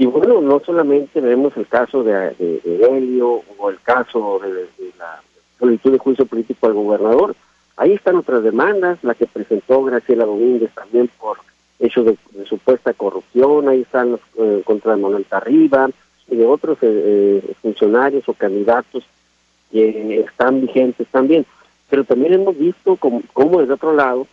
y 0.00 0.06
bueno, 0.06 0.40
no 0.40 0.60
solamente 0.60 1.20
vemos 1.20 1.54
el 1.58 1.66
caso 1.66 2.02
de, 2.02 2.30
de, 2.38 2.88
Helio 2.90 3.42
o 3.58 3.68
el 3.68 3.78
caso 3.82 4.40
de, 4.42 4.66
la 4.98 5.20
solicitud 5.58 5.92
de 5.92 5.98
juicio 5.98 6.24
político 6.24 6.66
al 6.66 6.72
gobernador, 6.72 7.36
ahí 7.76 7.92
están 7.92 8.16
otras 8.16 8.42
demandas, 8.42 8.98
la 9.04 9.14
que 9.14 9.26
presentó 9.26 9.84
Graciela 9.84 10.24
Domínguez 10.24 10.70
también 10.72 11.10
por 11.20 11.36
hechos 11.78 12.06
de, 12.06 12.16
supuesta 12.46 12.94
corrupción, 12.94 13.68
ahí 13.68 13.82
están 13.82 14.12
los, 14.12 14.20
eh, 14.38 14.62
contra 14.64 14.96
Manuel 14.96 15.26
Tarriba 15.26 15.90
y 16.30 16.36
de 16.36 16.46
otros 16.46 16.78
eh, 16.80 17.42
eh, 17.44 17.52
funcionarios 17.60 18.26
o 18.26 18.32
candidatos 18.32 19.04
que 19.70 20.20
están 20.20 20.62
vigentes 20.62 21.08
también. 21.08 21.44
Pero 21.90 22.04
también 22.04 22.32
hemos 22.32 22.56
visto 22.56 22.96
como, 22.96 23.20
como 23.34 23.60
desde 23.60 23.74
otro 23.74 23.92
lado 23.92 24.26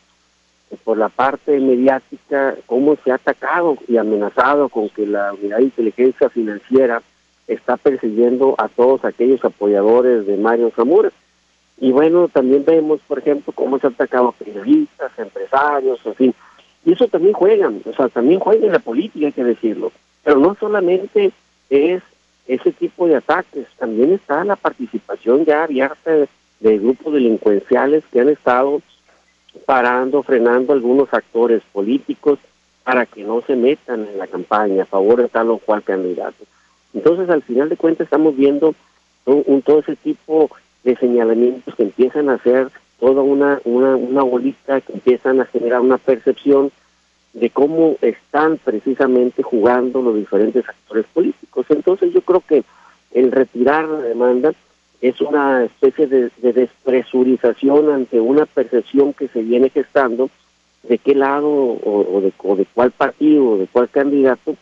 por 0.84 0.98
la 0.98 1.10
parte 1.10 1.60
mediática, 1.60 2.56
cómo 2.66 2.98
se 3.04 3.12
ha 3.12 3.16
atacado 3.16 3.78
y 3.88 3.98
amenazado 3.98 4.70
con 4.70 4.90
que 4.90 5.06
la 5.06 5.34
unidad 5.34 5.58
de 5.58 5.64
inteligencia 5.64 6.30
financiera 6.30 7.02
está 7.48 7.78
persiguiendo 7.78 8.56
a 8.58 8.68
todos 8.68 9.06
aquellos 9.06 9.44
apoyadores 9.46 10.28
de 10.28 10.38
Mario 10.38 10.72
Zamora. 10.76 11.12
Y 11.80 11.92
bueno, 11.92 12.28
también 12.28 12.66
vemos, 12.66 13.00
por 13.08 13.20
ejemplo, 13.20 13.54
cómo 13.54 13.80
se 13.80 13.88
han 13.88 13.94
atacado 13.94 14.34
periodistas, 14.34 15.12
empresarios, 15.18 16.00
en 16.06 16.16
fin. 16.16 16.36
Y 16.84 16.94
eso 16.94 17.08
también 17.08 17.34
juegan, 17.34 17.82
o 17.86 17.94
sea, 17.94 18.10
también 18.10 18.40
juegan 18.40 18.66
en 18.66 18.72
la 18.74 18.80
política, 18.80 19.28
hay 19.28 19.32
que 19.32 19.44
decirlo. 19.44 19.92
Pero 20.24 20.40
no 20.40 20.56
solamente 20.60 21.32
es 21.70 22.02
ese 22.48 22.72
tipo 22.72 23.08
de 23.08 23.18
ataques, 23.18 23.68
también 23.78 24.14
está 24.14 24.44
la 24.44 24.56
participación 24.56 25.46
ya 25.46 25.64
abierta 25.64 26.12
de, 26.60 26.78
grupos 26.80 27.14
delincuenciales 27.14 28.04
que 28.12 28.22
han 28.22 28.30
estado 28.30 28.82
parando, 29.66 30.24
frenando 30.24 30.74
algunos 30.74 31.14
actores 31.14 31.62
políticos 31.72 32.40
para 32.84 33.06
que 33.06 33.24
no 33.24 33.42
se 33.42 33.56
metan 33.56 34.08
en 34.08 34.18
la 34.18 34.28
campaña 34.28 34.84
a 34.84 34.86
favor 34.86 35.22
de 35.22 35.28
tal 35.28 35.50
o 35.50 35.58
cual 35.58 35.84
candidato. 35.84 36.46
Entonces, 36.94 37.30
al 37.30 37.42
final 37.44 37.70
de 37.70 37.78
cuentas, 37.78 38.06
estamos 38.06 38.36
viendo 38.36 38.74
un, 39.26 39.62
todo 39.62 39.80
ese 39.80 39.96
tipo 39.96 40.50
de 40.84 40.96
señalamientos 40.96 41.76
que 41.76 41.84
empiezan 41.84 42.30
a 42.30 42.36
hacer 42.36 42.70
toda 43.00 43.22
una, 43.22 43.60
una, 43.66 43.96
una 43.96 44.24
bolita, 44.24 44.82
que 44.82 44.94
empiezan 44.94 45.42
a 45.42 45.46
generar 45.46 45.82
una 45.82 45.98
percepción 45.98 46.72
de 47.34 47.50
cómo 47.50 47.98
están 48.02 48.58
precisamente 48.58 49.44
jugando 49.44 50.02
los 50.02 50.16
diferentes 50.16 50.68
actores 50.68 51.06
políticos. 51.14 51.66
Entonces 51.70 52.14
yo 52.14 52.22
creo 52.22 52.42
que 52.42 52.64
el 53.12 53.32
retirar 53.32 53.86
la 53.88 54.00
demanda 54.00 54.54
es 55.02 55.22
una 55.22 55.66
especie 55.66 56.08
de, 56.08 56.32
despresurización 56.42 57.92
ante 57.92 58.20
una 58.20 58.46
percepción 58.46 59.14
que 59.14 59.28
se 59.28 59.42
viene 59.42 59.70
gestando 59.70 60.30
de 60.84 60.98
qué 60.98 61.14
lado 61.14 61.50
o, 61.50 62.22
de, 62.22 62.34
o 62.38 62.56
de, 62.56 62.66
cuál 62.74 62.92
partido 62.92 63.52
o 63.52 63.58
de 63.58 63.68
cuál 63.68 63.90
candidato 63.90 64.56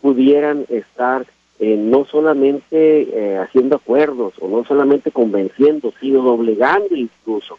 pudieran 0.00 0.66
estar 0.68 1.26
eh, 1.58 1.76
no 1.76 2.04
solamente 2.04 3.02
eh, 3.02 3.38
haciendo 3.38 3.76
acuerdos 3.76 4.34
o 4.40 4.48
no 4.48 4.64
solamente 4.64 5.10
convenciendo, 5.10 5.92
sino 6.00 6.22
doblegando 6.22 6.94
incluso. 6.94 7.58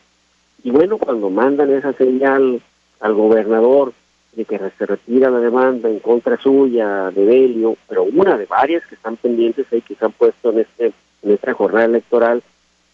Y 0.63 0.71
bueno, 0.71 0.97
cuando 0.97 1.29
mandan 1.29 1.71
esa 1.71 1.93
señal 1.93 2.61
al 2.99 3.13
gobernador 3.13 3.93
de 4.33 4.45
que 4.45 4.59
se 4.77 4.85
retira 4.85 5.29
la 5.29 5.39
demanda 5.39 5.89
en 5.89 5.99
contra 5.99 6.37
suya 6.37 7.11
de 7.11 7.25
Belio, 7.25 7.77
pero 7.87 8.03
una 8.03 8.37
de 8.37 8.45
varias 8.45 8.85
que 8.87 8.95
están 8.95 9.15
pendientes 9.17 9.67
ahí 9.71 9.81
que 9.81 9.95
se 9.95 10.05
han 10.05 10.11
puesto 10.11 10.51
en 10.51 10.59
este 10.59 10.93
en 11.23 11.31
esta 11.31 11.53
jornada 11.53 11.85
electoral, 11.85 12.43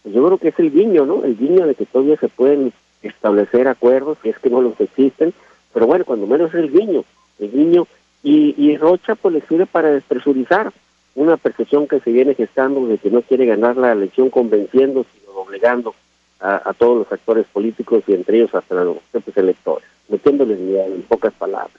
pues 0.02 0.14
yo 0.14 0.24
creo 0.24 0.38
que 0.38 0.48
es 0.48 0.58
el 0.58 0.72
guiño, 0.72 1.06
¿no? 1.06 1.24
El 1.24 1.36
guiño 1.36 1.66
de 1.66 1.74
que 1.74 1.86
todavía 1.86 2.16
se 2.16 2.28
pueden 2.28 2.72
establecer 3.02 3.68
acuerdos, 3.68 4.18
si 4.22 4.28
es 4.28 4.38
que 4.38 4.50
no 4.50 4.60
los 4.60 4.80
existen, 4.80 5.32
pero 5.72 5.86
bueno, 5.86 6.04
cuando 6.04 6.26
menos 6.26 6.54
es 6.54 6.60
el 6.60 6.70
guiño, 6.70 7.04
el 7.38 7.50
guiño, 7.50 7.86
y, 8.22 8.54
y 8.56 8.76
Rocha 8.76 9.14
pues 9.14 9.34
le 9.34 9.40
sirve 9.42 9.66
para 9.66 9.90
despresurizar 9.90 10.72
una 11.14 11.36
percepción 11.36 11.86
que 11.86 12.00
se 12.00 12.12
viene 12.12 12.34
gestando 12.34 12.86
de 12.86 12.98
que 12.98 13.10
no 13.10 13.22
quiere 13.22 13.46
ganar 13.46 13.76
la 13.76 13.92
elección 13.92 14.30
convenciendo, 14.30 15.04
sino 15.12 15.32
doblegando 15.32 15.94
a, 16.40 16.72
todos 16.72 16.98
los 16.98 17.12
actores 17.12 17.46
políticos 17.52 18.02
y 18.06 18.14
entre 18.14 18.38
ellos 18.38 18.54
hasta 18.54 18.82
los 18.82 18.96
propios 19.12 19.36
electores, 19.36 19.86
metiéndoles 20.08 20.58
en 20.58 21.02
pocas 21.02 21.34
palabras. 21.34 21.76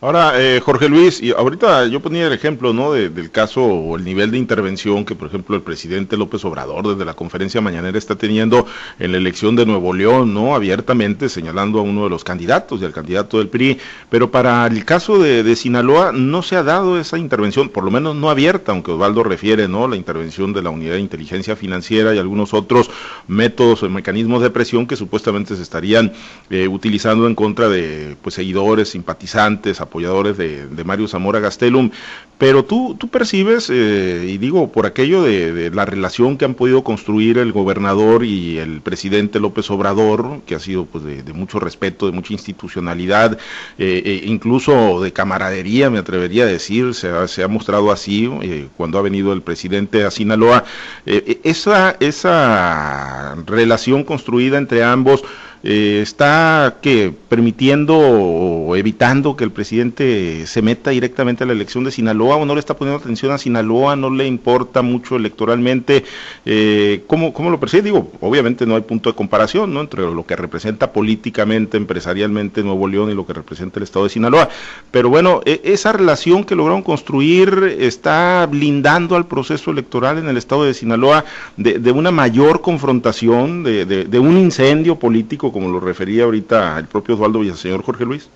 Ahora, 0.00 0.40
eh, 0.40 0.60
Jorge 0.60 0.88
Luis, 0.88 1.20
y 1.20 1.32
ahorita 1.32 1.88
yo 1.88 2.00
ponía 2.00 2.28
el 2.28 2.32
ejemplo, 2.32 2.72
¿no? 2.72 2.92
del 2.92 3.32
caso 3.32 3.60
o 3.64 3.96
el 3.96 4.04
nivel 4.04 4.30
de 4.30 4.38
intervención 4.38 5.04
que, 5.04 5.16
por 5.16 5.26
ejemplo, 5.26 5.56
el 5.56 5.62
presidente 5.62 6.16
López 6.16 6.44
Obrador 6.44 6.86
desde 6.86 7.04
la 7.04 7.14
conferencia 7.14 7.60
mañanera 7.60 7.98
está 7.98 8.14
teniendo 8.14 8.66
en 9.00 9.10
la 9.10 9.18
elección 9.18 9.56
de 9.56 9.66
Nuevo 9.66 9.92
León, 9.92 10.32
¿no? 10.32 10.54
Abiertamente 10.54 11.28
señalando 11.28 11.80
a 11.80 11.82
uno 11.82 12.04
de 12.04 12.10
los 12.10 12.22
candidatos 12.22 12.80
y 12.80 12.84
al 12.84 12.92
candidato 12.92 13.38
del 13.38 13.48
PRI. 13.48 13.78
Pero 14.10 14.30
para 14.30 14.64
el 14.68 14.84
caso 14.84 15.18
de, 15.18 15.56
Sinaloa 15.56 16.12
no 16.12 16.42
se 16.42 16.54
ha 16.54 16.62
dado 16.62 17.00
esa 17.00 17.18
intervención, 17.18 17.70
por 17.70 17.82
lo 17.82 17.90
menos 17.90 18.14
no 18.14 18.30
abierta, 18.30 18.70
aunque 18.70 18.92
Osvaldo 18.92 19.24
refiere, 19.24 19.66
¿no? 19.66 19.88
La 19.88 19.96
intervención 19.96 20.52
de 20.52 20.62
la 20.62 20.70
Unidad 20.70 20.94
de 20.94 21.00
Inteligencia 21.00 21.56
Financiera 21.56 22.14
y 22.14 22.18
algunos 22.18 22.54
otros 22.54 22.90
métodos 23.26 23.82
o 23.82 23.88
mecanismos 23.88 24.40
de 24.40 24.50
presión 24.50 24.86
que 24.86 24.94
supuestamente 24.94 25.56
se 25.56 25.62
estarían 25.62 26.12
eh, 26.48 26.68
utilizando 26.68 27.26
en 27.26 27.34
contra 27.34 27.68
de, 27.68 28.16
pues, 28.22 28.36
seguidores, 28.36 28.90
simpatizantes 28.90 29.15
simpatizantes, 29.16 29.80
apoyadores 29.80 30.36
de, 30.36 30.84
Mario 30.84 31.08
Zamora 31.08 31.40
Gastelum, 31.40 31.90
pero 32.38 32.64
tú, 32.64 32.96
tú 32.98 33.08
percibes, 33.08 33.70
eh, 33.70 34.26
y 34.28 34.36
digo, 34.36 34.70
por 34.70 34.84
aquello 34.84 35.22
de, 35.22 35.70
la 35.70 35.86
relación 35.86 36.36
que 36.36 36.44
han 36.44 36.54
podido 36.54 36.84
construir 36.84 37.38
el 37.38 37.52
gobernador 37.52 38.24
y 38.24 38.58
el 38.58 38.82
presidente 38.82 39.40
López 39.40 39.70
Obrador, 39.70 40.42
que 40.46 40.54
ha 40.54 40.60
sido 40.60 40.84
pues 40.84 41.02
de, 41.04 41.32
mucho 41.32 41.58
respeto, 41.58 42.06
de 42.06 42.12
mucha 42.12 42.34
institucionalidad, 42.34 43.38
eh, 43.78 44.02
e 44.04 44.26
incluso 44.26 45.00
de 45.00 45.12
camaradería, 45.12 45.88
me 45.88 45.98
atrevería 45.98 46.44
a 46.44 46.46
decir, 46.46 46.94
se 46.94 47.08
ha, 47.08 47.26
se 47.26 47.42
ha 47.42 47.48
mostrado 47.48 47.90
así 47.90 48.30
eh, 48.42 48.68
cuando 48.76 48.98
ha 48.98 49.02
venido 49.02 49.32
el 49.32 49.40
presidente 49.40 50.04
a 50.04 50.10
Sinaloa, 50.10 50.64
esa, 51.06 51.96
esa 52.00 53.36
relación 53.46 54.04
construida 54.04 54.58
entre 54.58 54.84
ambos, 54.84 55.24
eh, 55.62 56.00
está 56.02 56.76
que 56.80 57.12
permitiendo 57.28 57.96
o 57.98 58.76
evitando 58.76 59.36
que 59.36 59.44
el 59.44 59.50
presidente 59.50 60.46
se 60.46 60.62
meta 60.62 60.90
directamente 60.90 61.44
a 61.44 61.46
la 61.46 61.52
elección 61.52 61.84
de 61.84 61.90
Sinaloa 61.90 62.36
o 62.36 62.46
no 62.46 62.54
le 62.54 62.60
está 62.60 62.76
poniendo 62.76 63.02
atención 63.02 63.32
a 63.32 63.38
Sinaloa, 63.38 63.96
no 63.96 64.10
le 64.10 64.26
importa 64.26 64.82
mucho 64.82 65.16
electoralmente. 65.16 66.04
Eh, 66.44 67.02
¿cómo, 67.06 67.32
¿Cómo 67.32 67.50
lo 67.50 67.60
percibe? 67.60 67.82
Digo, 67.82 68.12
obviamente 68.20 68.66
no 68.66 68.76
hay 68.76 68.82
punto 68.82 69.10
de 69.10 69.16
comparación 69.16 69.72
¿no? 69.72 69.80
entre 69.80 70.02
lo 70.02 70.26
que 70.26 70.36
representa 70.36 70.92
políticamente, 70.92 71.76
empresarialmente 71.76 72.62
Nuevo 72.62 72.86
León 72.88 73.10
y 73.10 73.14
lo 73.14 73.26
que 73.26 73.32
representa 73.32 73.78
el 73.78 73.84
estado 73.84 74.04
de 74.04 74.10
Sinaloa. 74.10 74.48
Pero 74.90 75.08
bueno, 75.08 75.40
e, 75.44 75.60
esa 75.64 75.92
relación 75.92 76.44
que 76.44 76.54
lograron 76.54 76.82
construir 76.82 77.76
está 77.78 78.46
blindando 78.46 79.16
al 79.16 79.26
proceso 79.26 79.70
electoral 79.70 80.18
en 80.18 80.28
el 80.28 80.36
estado 80.36 80.64
de 80.64 80.74
Sinaloa 80.74 81.24
de, 81.56 81.78
de 81.78 81.92
una 81.92 82.10
mayor 82.10 82.60
confrontación, 82.60 83.62
de, 83.62 83.84
de, 83.84 84.04
de 84.04 84.18
un 84.18 84.36
incendio 84.36 84.98
político 84.98 85.45
como 85.52 85.68
lo 85.68 85.80
refería 85.80 86.24
ahorita 86.24 86.78
el 86.78 86.86
propio 86.86 87.14
Osvaldo 87.14 87.40
Villaseñor 87.40 87.82
Jorge 87.82 88.04
Luis? 88.04 88.30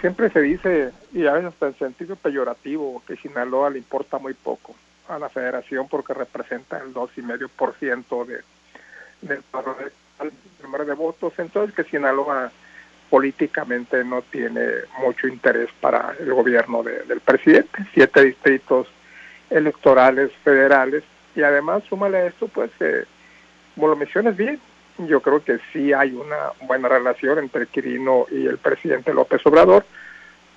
siempre 0.00 0.30
se 0.30 0.40
dice, 0.40 0.92
y 1.12 1.26
a 1.26 1.32
veces 1.32 1.48
hasta 1.48 1.68
en 1.68 1.78
sentido 1.78 2.16
peyorativo, 2.16 3.02
que 3.06 3.16
Sinaloa 3.16 3.70
le 3.70 3.78
importa 3.78 4.18
muy 4.18 4.34
poco 4.34 4.74
a 5.08 5.18
la 5.18 5.28
federación 5.28 5.88
porque 5.88 6.14
representa 6.14 6.78
el 6.78 6.92
2,5% 6.92 8.26
de, 8.26 8.40
del 9.22 9.42
número 10.62 10.84
de 10.84 10.94
votos, 10.94 11.32
entonces 11.38 11.74
que 11.74 11.84
Sinaloa 11.84 12.50
políticamente 13.10 14.04
no 14.04 14.22
tiene 14.22 14.66
mucho 14.98 15.28
interés 15.28 15.68
para 15.80 16.14
el 16.18 16.32
gobierno 16.32 16.82
del 16.82 17.20
presidente, 17.20 17.86
siete 17.92 18.24
distritos 18.24 18.88
electorales 19.50 20.32
federales, 20.42 21.04
y 21.34 21.42
además 21.42 21.82
súmale 21.88 22.18
a 22.18 22.26
esto, 22.26 22.48
pues, 22.48 22.70
eh, 22.80 23.04
como 23.74 23.88
lo 23.88 23.96
mencionas 23.96 24.36
bien, 24.36 24.58
yo 24.98 25.20
creo 25.20 25.42
que 25.42 25.58
sí 25.72 25.92
hay 25.92 26.12
una 26.12 26.52
buena 26.62 26.88
relación 26.88 27.38
entre 27.38 27.66
Quirino 27.66 28.26
y 28.30 28.46
el 28.46 28.58
presidente 28.58 29.14
López 29.14 29.44
Obrador, 29.46 29.84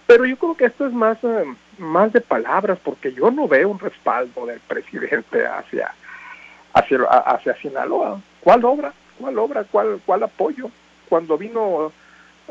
pero 0.08 0.26
yo 0.26 0.38
creo 0.38 0.56
que 0.56 0.66
esto 0.66 0.86
es 0.86 0.94
más, 0.94 1.18
eh, 1.24 1.46
más 1.78 2.14
de 2.14 2.22
palabras, 2.22 2.78
porque 2.84 3.14
yo 3.14 3.32
no 3.32 3.48
veo 3.48 3.70
un 3.70 3.80
respaldo 3.80 4.46
del 4.46 4.60
presidente 4.60 5.46
hacia, 5.48 5.94
hacia, 6.74 7.04
hacia 7.04 7.56
Sinaloa. 7.56 8.22
¿Cuál 8.42 8.66
obra? 8.66 8.94
¿Cuál 9.18 9.40
obra? 9.40 9.64
¿Cuál, 9.64 10.00
cuál 10.06 10.24
apoyo? 10.24 10.70
Cuando 11.10 11.38
vino 11.38 11.92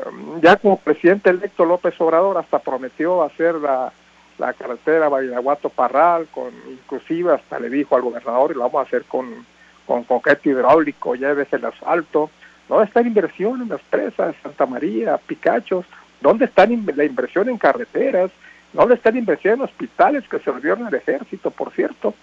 um, 0.05 0.41
ya 0.41 0.57
como 0.57 0.79
presidente 0.79 1.29
electo 1.29 1.63
López 1.63 1.93
Obrador, 2.01 2.37
hasta 2.37 2.59
prometió 2.59 3.23
hacer 3.23 3.55
la, 3.55 3.93
la 4.37 4.53
carretera 4.53 5.07
Badiraguato 5.07 5.69
Parral, 5.69 6.27
con, 6.31 6.51
inclusive 6.69 7.33
hasta 7.33 7.59
le 7.59 7.69
dijo 7.69 7.95
al 7.95 8.01
gobernador, 8.01 8.51
y 8.51 8.55
lo 8.55 8.61
vamos 8.61 8.79
a 8.79 8.87
hacer 8.87 9.05
con 9.05 9.45
con 9.85 10.03
concreto 10.03 10.49
hidráulico, 10.49 11.11
ves 11.11 11.53
el 11.53 11.65
asfalto. 11.65 12.29
¿Dónde 12.67 12.85
está 12.85 13.01
la 13.01 13.07
inversión 13.07 13.61
en 13.61 13.69
las 13.69 13.81
presas, 13.81 14.35
Santa 14.41 14.65
María, 14.65 15.17
Picachos? 15.17 15.85
¿Dónde 16.21 16.45
está 16.45 16.65
la 16.65 17.03
inversión 17.03 17.49
en 17.49 17.57
carreteras? 17.57 18.31
¿Dónde 18.73 18.95
está 18.95 19.11
la 19.11 19.19
inversión 19.19 19.55
en 19.55 19.61
hospitales 19.61 20.27
que 20.27 20.39
se 20.39 20.51
volvieron 20.51 20.85
al 20.85 20.93
ejército, 20.93 21.51
por 21.51 21.71
cierto? 21.71 22.15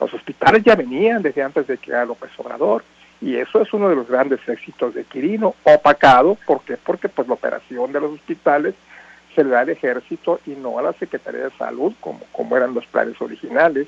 Los 0.00 0.12
hospitales 0.12 0.62
ya 0.64 0.74
venían 0.74 1.22
desde 1.22 1.42
antes 1.42 1.66
de 1.66 1.78
que 1.78 1.92
era 1.92 2.04
López 2.04 2.30
Obrador 2.36 2.84
y 3.20 3.36
eso 3.36 3.62
es 3.62 3.72
uno 3.72 3.88
de 3.88 3.96
los 3.96 4.08
grandes 4.08 4.40
éxitos 4.48 4.94
de 4.94 5.04
Quirino, 5.04 5.54
opacado, 5.62 6.36
¿por 6.46 6.62
qué? 6.62 6.76
Porque 6.76 7.08
pues 7.08 7.26
la 7.28 7.34
operación 7.34 7.92
de 7.92 8.00
los 8.00 8.12
hospitales 8.12 8.74
se 9.34 9.44
le 9.44 9.50
da 9.50 9.60
al 9.60 9.70
ejército 9.70 10.40
y 10.46 10.50
no 10.50 10.78
a 10.78 10.82
la 10.82 10.92
Secretaría 10.92 11.44
de 11.44 11.50
Salud 11.52 11.94
como, 12.00 12.20
como 12.32 12.56
eran 12.56 12.74
los 12.74 12.86
planes 12.86 13.20
originales 13.20 13.86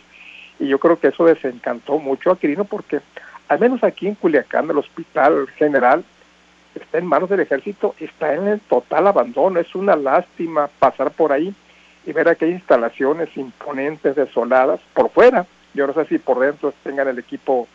y 0.58 0.68
yo 0.68 0.78
creo 0.78 0.98
que 0.98 1.08
eso 1.08 1.24
desencantó 1.24 1.98
mucho 1.98 2.30
a 2.30 2.38
Quirino 2.38 2.64
porque 2.64 3.00
al 3.48 3.60
menos 3.60 3.82
aquí 3.84 4.08
en 4.08 4.14
Culiacán 4.14 4.68
el 4.70 4.78
hospital 4.78 5.46
general 5.56 6.04
está 6.74 6.98
en 6.98 7.06
manos 7.06 7.30
del 7.30 7.40
ejército, 7.40 7.94
está 7.98 8.34
en 8.34 8.48
el 8.48 8.60
total 8.60 9.06
abandono, 9.06 9.60
es 9.60 9.74
una 9.74 9.96
lástima 9.96 10.68
pasar 10.78 11.10
por 11.10 11.32
ahí 11.32 11.54
y 12.04 12.12
ver 12.12 12.28
aquellas 12.28 12.60
instalaciones 12.60 13.34
imponentes, 13.36 14.14
desoladas, 14.14 14.80
por 14.94 15.10
fuera, 15.10 15.46
yo 15.74 15.86
no 15.86 15.92
sé 15.92 16.04
si 16.06 16.18
por 16.18 16.38
dentro 16.40 16.72
tengan 16.82 17.08
el 17.08 17.18
equipo 17.18 17.68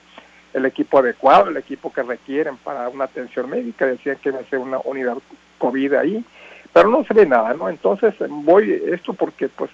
el 0.53 0.65
equipo 0.65 1.00
adecuado, 1.00 1.50
el 1.50 1.55
equipo 1.55 1.93
que 1.93 2.03
requieren 2.03 2.57
para 2.57 2.89
una 2.89 3.05
atención 3.05 3.50
médica, 3.50 3.85
decían 3.85 4.17
que 4.17 4.29
iba 4.29 4.39
a 4.39 4.50
ser 4.50 4.59
una 4.59 4.79
unidad 4.79 5.17
COVID 5.57 5.93
ahí, 5.93 6.25
pero 6.73 6.89
no 6.89 7.05
se 7.05 7.13
ve 7.13 7.25
nada, 7.25 7.53
¿no? 7.53 7.69
Entonces 7.69 8.13
voy 8.27 8.81
esto 8.88 9.13
porque 9.13 9.47
pues 9.47 9.71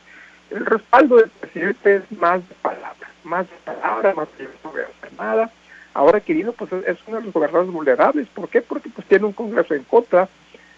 el 0.51 0.65
respaldo 0.65 1.17
del 1.17 1.29
presidente 1.29 1.97
es 1.97 2.11
más 2.19 2.47
de 2.47 2.55
palabras, 2.55 3.11
más 3.23 3.49
de 3.49 3.55
palabras, 3.65 4.15
más 4.15 4.27
hacer 4.29 5.13
nada. 5.17 5.51
Ahora 5.93 6.19
Quirino 6.19 6.51
pues 6.51 6.71
es 6.71 6.97
uno 7.07 7.17
de 7.17 7.23
los 7.23 7.33
gobernadores 7.33 7.71
vulnerables. 7.71 8.27
¿Por 8.29 8.49
qué? 8.49 8.61
Porque 8.61 8.89
pues 8.89 9.07
tiene 9.07 9.25
un 9.25 9.33
Congreso 9.33 9.73
en 9.73 9.83
contra 9.83 10.29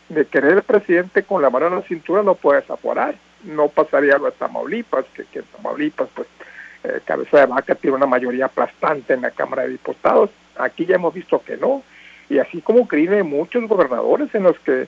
de 0.08 0.26
querer 0.26 0.58
el 0.58 0.64
presidente 0.64 1.24
con 1.24 1.42
la 1.42 1.50
mano 1.50 1.68
en 1.68 1.76
la 1.76 1.82
cintura 1.84 2.24
no 2.24 2.36
puede 2.36 2.62
desaforar. 2.62 3.16
No 3.44 3.68
pasaría 3.68 4.18
lo 4.18 4.26
de 4.26 4.32
Tamaulipas, 4.32 5.06
que, 5.14 5.26
que 5.26 5.42
Tamaulipas 5.44 6.10
pues 6.14 6.28
eh, 6.84 7.02
cabeza 7.06 7.40
de 7.40 7.46
vaca 7.46 7.76
tiene 7.76 7.98
una 7.98 8.06
mayoría 8.06 8.46
aplastante 8.46 9.14
en 9.14 9.22
la 9.22 9.32
Cámara 9.32 9.64
de 9.64 9.70
Diputados. 9.70 10.30
Aquí 10.58 10.86
ya 10.86 10.96
hemos 10.96 11.14
visto 11.14 11.42
que 11.44 11.58
no. 11.58 11.84
Y 12.30 12.40
así 12.40 12.62
como 12.62 12.88
creen 12.88 13.30
muchos 13.30 13.68
gobernadores 13.68 14.34
en 14.34 14.44
los 14.44 14.58
que 14.60 14.88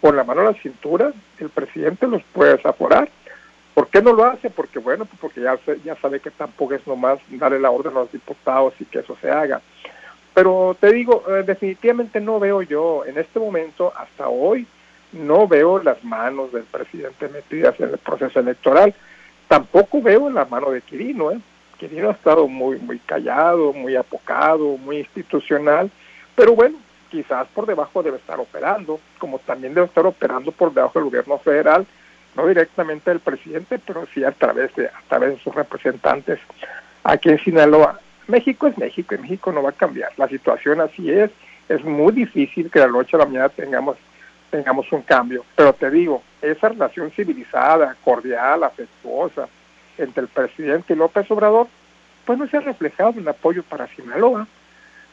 con 0.00 0.16
la 0.16 0.24
mano 0.24 0.42
en 0.42 0.48
la 0.48 0.54
cintura 0.54 1.12
el 1.38 1.48
presidente 1.48 2.06
los 2.06 2.22
puede 2.32 2.56
desaforar. 2.56 3.08
¿Por 3.74 3.88
qué 3.88 4.02
no 4.02 4.12
lo 4.12 4.24
hace? 4.24 4.50
Porque 4.50 4.78
bueno, 4.78 5.04
pues 5.06 5.18
porque 5.20 5.40
ya, 5.40 5.58
ya 5.84 5.96
sabe 5.96 6.20
que 6.20 6.30
tampoco 6.30 6.74
es 6.74 6.86
nomás 6.86 7.18
darle 7.30 7.58
la 7.58 7.70
orden 7.70 7.92
a 7.96 8.00
los 8.00 8.12
diputados 8.12 8.74
y 8.80 8.84
que 8.84 8.98
eso 8.98 9.16
se 9.20 9.30
haga. 9.30 9.60
Pero 10.34 10.76
te 10.80 10.92
digo, 10.92 11.24
eh, 11.28 11.42
definitivamente 11.46 12.20
no 12.20 12.38
veo 12.40 12.62
yo 12.62 13.04
en 13.04 13.18
este 13.18 13.38
momento, 13.38 13.92
hasta 13.96 14.28
hoy, 14.28 14.66
no 15.12 15.46
veo 15.46 15.82
las 15.82 16.02
manos 16.04 16.52
del 16.52 16.64
presidente 16.64 17.28
metidas 17.28 17.78
en 17.80 17.90
el 17.90 17.98
proceso 17.98 18.40
electoral. 18.40 18.94
Tampoco 19.48 20.00
veo 20.00 20.30
la 20.30 20.46
mano 20.46 20.70
de 20.70 20.80
Quirino. 20.80 21.30
¿eh? 21.30 21.38
Quirino 21.78 22.08
ha 22.08 22.12
estado 22.12 22.48
muy, 22.48 22.78
muy 22.78 22.98
callado, 22.98 23.72
muy 23.72 23.96
apocado, 23.96 24.78
muy 24.78 24.98
institucional, 24.98 25.90
pero 26.34 26.54
bueno, 26.54 26.78
quizás 27.10 27.46
por 27.48 27.66
debajo 27.66 28.02
debe 28.02 28.16
estar 28.16 28.40
operando, 28.40 29.00
como 29.18 29.38
también 29.40 29.74
debe 29.74 29.86
estar 29.86 30.06
operando 30.06 30.50
por 30.52 30.72
debajo 30.72 30.98
del 30.98 31.04
gobierno 31.04 31.38
federal, 31.38 31.86
no 32.36 32.46
directamente 32.46 33.10
del 33.10 33.20
presidente, 33.20 33.78
pero 33.78 34.06
sí 34.12 34.24
a 34.24 34.32
través 34.32 34.74
de, 34.74 34.86
a 34.86 35.02
través 35.08 35.30
de 35.30 35.38
sus 35.40 35.54
representantes 35.54 36.38
aquí 37.04 37.30
en 37.30 37.38
Sinaloa. 37.38 38.00
México 38.28 38.66
es 38.66 38.78
México 38.78 39.14
y 39.14 39.18
México 39.18 39.52
no 39.52 39.62
va 39.62 39.70
a 39.70 39.74
cambiar. 39.74 40.12
La 40.16 40.28
situación 40.28 40.80
así 40.80 41.10
es. 41.10 41.30
Es 41.68 41.84
muy 41.84 42.12
difícil 42.12 42.70
que 42.70 42.80
de 42.80 42.86
la 42.86 42.92
noche 42.92 43.16
a 43.16 43.20
la 43.20 43.26
mañana 43.26 43.48
tengamos, 43.48 43.96
tengamos 44.50 44.90
un 44.92 45.02
cambio. 45.02 45.44
Pero 45.56 45.72
te 45.72 45.90
digo, 45.90 46.22
esa 46.40 46.68
relación 46.68 47.10
civilizada, 47.10 47.96
cordial, 48.04 48.64
afectuosa 48.64 49.48
entre 49.98 50.22
el 50.22 50.28
presidente 50.28 50.92
y 50.92 50.96
López 50.96 51.30
Obrador, 51.30 51.68
pues 52.24 52.38
no 52.38 52.46
se 52.48 52.56
ha 52.56 52.60
reflejado 52.60 53.14
en 53.18 53.28
apoyo 53.28 53.62
para 53.62 53.88
Sinaloa. 53.88 54.46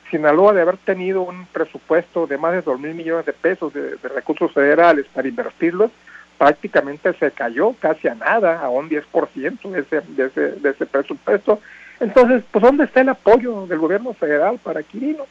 Sinaloa 0.09 0.53
de 0.53 0.61
haber 0.61 0.77
tenido 0.77 1.21
un 1.21 1.45
presupuesto 1.47 2.25
de 2.25 2.37
más 2.37 2.53
de 2.53 2.61
dos 2.61 2.79
mil 2.79 2.95
millones 2.95 3.25
de 3.25 3.33
pesos 3.33 3.73
de, 3.73 3.95
recursos 4.15 4.51
federales 4.51 5.05
para 5.13 5.27
invertirlos, 5.27 5.91
prácticamente 6.39 7.13
se 7.19 7.31
cayó 7.31 7.73
casi 7.79 8.07
a 8.07 8.15
nada, 8.15 8.61
a 8.61 8.69
un 8.69 8.89
10% 8.89 9.69
de 9.69 9.81
ese, 9.81 10.01
de 10.07 10.25
ese, 10.25 10.41
de 10.53 10.69
ese 10.69 10.85
presupuesto. 10.85 11.61
Entonces, 11.99 12.43
pues 12.49 12.63
¿dónde 12.63 12.85
está 12.85 13.01
el 13.01 13.09
apoyo 13.09 13.67
del 13.67 13.77
gobierno 13.77 14.13
federal 14.13 14.57
para 14.63 14.81
Quirino? 14.81 15.27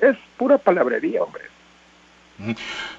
Es 0.00 0.16
pura 0.38 0.56
palabrería, 0.56 1.22
hombre. 1.22 1.44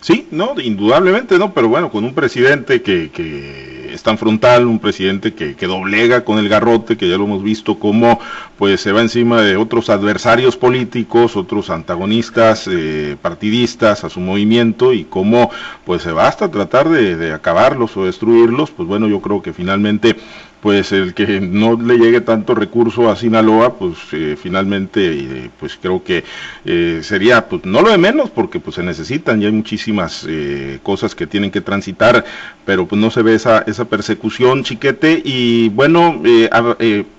Sí, 0.01 0.27
no, 0.31 0.59
indudablemente, 0.59 1.37
¿no? 1.37 1.53
Pero 1.53 1.69
bueno, 1.69 1.91
con 1.91 2.03
un 2.03 2.15
presidente 2.15 2.81
que, 2.81 3.11
que 3.11 3.93
es 3.93 4.01
tan 4.01 4.17
frontal, 4.17 4.65
un 4.65 4.79
presidente 4.79 5.33
que, 5.35 5.55
que, 5.55 5.67
doblega 5.67 6.23
con 6.23 6.39
el 6.39 6.49
garrote, 6.49 6.97
que 6.97 7.07
ya 7.07 7.17
lo 7.17 7.25
hemos 7.25 7.43
visto 7.43 7.77
cómo 7.77 8.19
pues 8.57 8.81
se 8.81 8.91
va 8.91 9.01
encima 9.01 9.41
de 9.41 9.55
otros 9.55 9.89
adversarios 9.89 10.57
políticos, 10.57 11.35
otros 11.35 11.69
antagonistas 11.69 12.67
eh, 12.67 13.15
partidistas 13.21 14.03
a 14.03 14.09
su 14.09 14.19
movimiento 14.19 14.91
y 14.93 15.03
cómo 15.03 15.51
pues 15.85 16.01
se 16.01 16.11
va 16.11 16.27
hasta 16.27 16.49
tratar 16.49 16.89
de, 16.89 17.15
de 17.15 17.31
acabarlos 17.31 17.95
o 17.95 18.05
destruirlos, 18.05 18.71
pues 18.71 18.87
bueno, 18.87 19.07
yo 19.07 19.21
creo 19.21 19.43
que 19.43 19.53
finalmente 19.53 20.15
pues 20.61 20.91
el 20.91 21.13
que 21.13 21.39
no 21.39 21.79
le 21.79 21.97
llegue 21.97 22.21
tanto 22.21 22.55
recurso 22.55 23.09
a 23.09 23.15
Sinaloa, 23.15 23.75
pues 23.75 23.97
eh, 24.11 24.35
finalmente, 24.41 25.11
eh, 25.11 25.49
pues 25.59 25.77
creo 25.81 26.03
que 26.03 26.23
eh, 26.65 26.99
sería, 27.03 27.47
pues 27.47 27.65
no 27.65 27.81
lo 27.81 27.89
de 27.89 27.97
menos, 27.97 28.29
porque 28.29 28.59
pues 28.59 28.75
se 28.75 28.83
necesitan, 28.83 29.41
y 29.41 29.45
hay 29.45 29.51
muchísimas 29.51 30.27
cosas 30.83 31.15
que 31.15 31.27
tienen 31.27 31.51
que 31.51 31.61
transitar, 31.61 32.23
pero 32.65 32.87
pues 32.87 32.99
no 32.99 33.11
se 33.11 33.21
ve 33.21 33.35
esa, 33.35 33.59
esa 33.67 33.85
persecución, 33.85 34.63
chiquete, 34.63 35.21
y 35.23 35.69
bueno, 35.69 36.21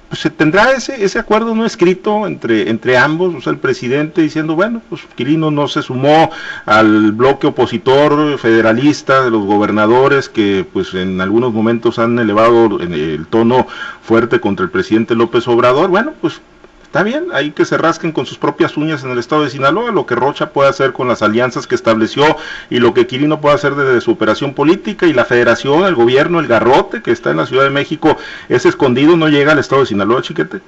pues 0.08 0.20
se 0.20 0.30
tendrá 0.30 0.72
ese, 0.72 1.04
ese 1.04 1.18
acuerdo 1.18 1.54
no 1.54 1.66
escrito 1.66 2.26
entre, 2.26 2.70
entre 2.70 2.96
ambos, 2.96 3.34
o 3.34 3.40
sea, 3.40 3.52
el 3.52 3.58
presidente 3.58 4.22
diciendo, 4.22 4.54
bueno, 4.54 4.80
pues 4.88 5.02
Quirino 5.14 5.50
no 5.50 5.68
se 5.68 5.82
sumó 5.82 6.30
al 6.64 7.12
bloque 7.12 7.48
opositor 7.48 8.38
federalista 8.38 9.22
de 9.22 9.30
los 9.30 9.44
gobernadores 9.44 10.28
que 10.28 10.66
pues 10.72 10.94
en 10.94 11.20
algunos 11.20 11.52
momentos 11.52 11.98
han 11.98 12.18
elevado 12.18 12.80
el 12.80 13.26
tono 13.28 13.66
fuerte 14.02 14.40
contra 14.40 14.64
el 14.64 14.70
presidente 14.70 15.14
López 15.14 15.46
Obrador, 15.46 15.90
bueno, 15.90 16.14
pues 16.20 16.40
Está 16.88 17.02
bien, 17.02 17.26
hay 17.34 17.50
que 17.50 17.66
se 17.66 17.76
rasquen 17.76 18.12
con 18.12 18.24
sus 18.24 18.38
propias 18.38 18.78
uñas 18.78 19.04
en 19.04 19.10
el 19.10 19.18
estado 19.18 19.44
de 19.44 19.50
Sinaloa, 19.50 19.90
lo 19.90 20.06
que 20.06 20.14
Rocha 20.14 20.54
puede 20.54 20.70
hacer 20.70 20.94
con 20.94 21.06
las 21.06 21.20
alianzas 21.20 21.66
que 21.66 21.74
estableció 21.74 22.24
y 22.70 22.78
lo 22.78 22.94
que 22.94 23.06
Quirino 23.06 23.42
puede 23.42 23.56
hacer 23.56 23.74
desde 23.74 24.00
su 24.00 24.12
operación 24.12 24.54
política 24.54 25.04
y 25.04 25.12
la 25.12 25.26
federación, 25.26 25.84
el 25.84 25.94
gobierno, 25.94 26.40
el 26.40 26.46
garrote 26.46 27.02
que 27.02 27.10
está 27.10 27.30
en 27.30 27.36
la 27.36 27.44
Ciudad 27.44 27.64
de 27.64 27.70
México, 27.70 28.16
es 28.48 28.64
escondido, 28.64 29.18
no 29.18 29.28
llega 29.28 29.52
al 29.52 29.58
estado 29.58 29.82
de 29.82 29.88
Sinaloa, 29.88 30.22
chiquete. 30.22 30.62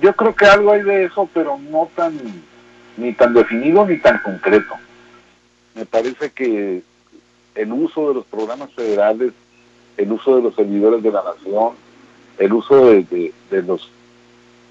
Yo 0.00 0.14
creo 0.14 0.36
que 0.36 0.46
algo 0.46 0.70
hay 0.70 0.82
de 0.82 1.06
eso, 1.06 1.28
pero 1.34 1.58
no 1.68 1.90
tan, 1.96 2.16
ni 2.96 3.12
tan 3.12 3.34
definido 3.34 3.84
ni 3.86 3.98
tan 3.98 4.20
concreto. 4.20 4.76
Me 5.74 5.84
parece 5.84 6.30
que 6.30 6.84
el 7.56 7.72
uso 7.72 8.10
de 8.10 8.14
los 8.14 8.24
programas 8.24 8.72
federales, 8.72 9.32
el 9.96 10.12
uso 10.12 10.36
de 10.36 10.42
los 10.42 10.54
servidores 10.54 11.02
de 11.02 11.10
la 11.10 11.24
nación, 11.24 11.72
el 12.38 12.52
uso 12.52 12.86
de 12.86 13.32
los 13.66 13.90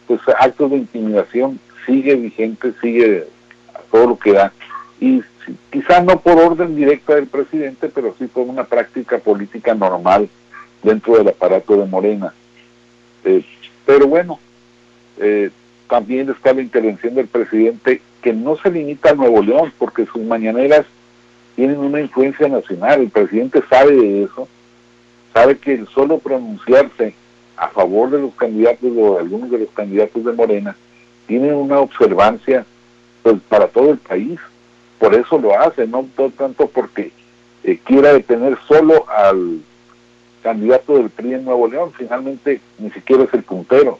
pues 0.07 0.21
actos 0.39 0.71
de 0.71 0.77
intimidación 0.77 1.59
sigue 1.85 2.15
vigente, 2.15 2.73
sigue 2.81 3.27
a 3.73 3.79
todo 3.91 4.07
lo 4.07 4.19
que 4.19 4.33
da. 4.33 4.51
Y 4.99 5.21
quizá 5.71 6.01
no 6.01 6.19
por 6.19 6.37
orden 6.37 6.75
directa 6.75 7.15
del 7.15 7.27
presidente, 7.27 7.89
pero 7.93 8.15
sí 8.17 8.27
por 8.27 8.47
una 8.47 8.63
práctica 8.63 9.17
política 9.17 9.73
normal 9.73 10.29
dentro 10.83 11.17
del 11.17 11.29
aparato 11.29 11.77
de 11.77 11.85
Morena. 11.85 12.33
Eh, 13.23 13.43
pero 13.85 14.07
bueno, 14.07 14.39
eh, 15.17 15.49
también 15.89 16.29
está 16.29 16.53
la 16.53 16.61
intervención 16.61 17.15
del 17.15 17.27
presidente 17.27 18.01
que 18.21 18.33
no 18.33 18.57
se 18.57 18.71
limita 18.71 19.11
a 19.11 19.15
Nuevo 19.15 19.41
León, 19.41 19.73
porque 19.77 20.05
sus 20.05 20.21
mañaneras 20.23 20.85
tienen 21.55 21.77
una 21.77 22.01
influencia 22.01 22.47
nacional. 22.47 23.01
El 23.01 23.09
presidente 23.09 23.61
sabe 23.69 23.95
de 23.95 24.23
eso, 24.23 24.47
sabe 25.33 25.57
que 25.57 25.73
el 25.73 25.87
solo 25.87 26.19
pronunciarse 26.19 27.15
a 27.57 27.69
favor 27.69 28.11
de 28.11 28.19
los 28.21 28.33
candidatos 28.35 28.91
o 28.95 29.15
de 29.15 29.19
algunos 29.19 29.49
de 29.49 29.59
los 29.59 29.69
candidatos 29.71 30.23
de 30.23 30.31
Morena, 30.31 30.75
tienen 31.25 31.55
una 31.55 31.79
observancia 31.79 32.65
pues, 33.23 33.37
para 33.49 33.67
todo 33.67 33.91
el 33.91 33.97
país. 33.97 34.39
Por 34.99 35.13
eso 35.13 35.37
lo 35.37 35.59
hace, 35.59 35.85
no 35.87 36.07
tanto 36.37 36.67
porque 36.67 37.11
eh, 37.63 37.79
quiera 37.83 38.13
detener 38.13 38.57
solo 38.67 39.05
al 39.09 39.59
candidato 40.43 40.97
del 40.97 41.09
PRI 41.09 41.33
en 41.33 41.45
Nuevo 41.45 41.67
León, 41.67 41.91
finalmente 41.97 42.61
ni 42.77 42.91
siquiera 42.91 43.23
es 43.23 43.33
el 43.33 43.43
puntero. 43.43 43.99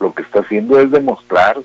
Lo 0.00 0.14
que 0.14 0.22
está 0.22 0.40
haciendo 0.40 0.80
es 0.80 0.90
demostrar 0.90 1.58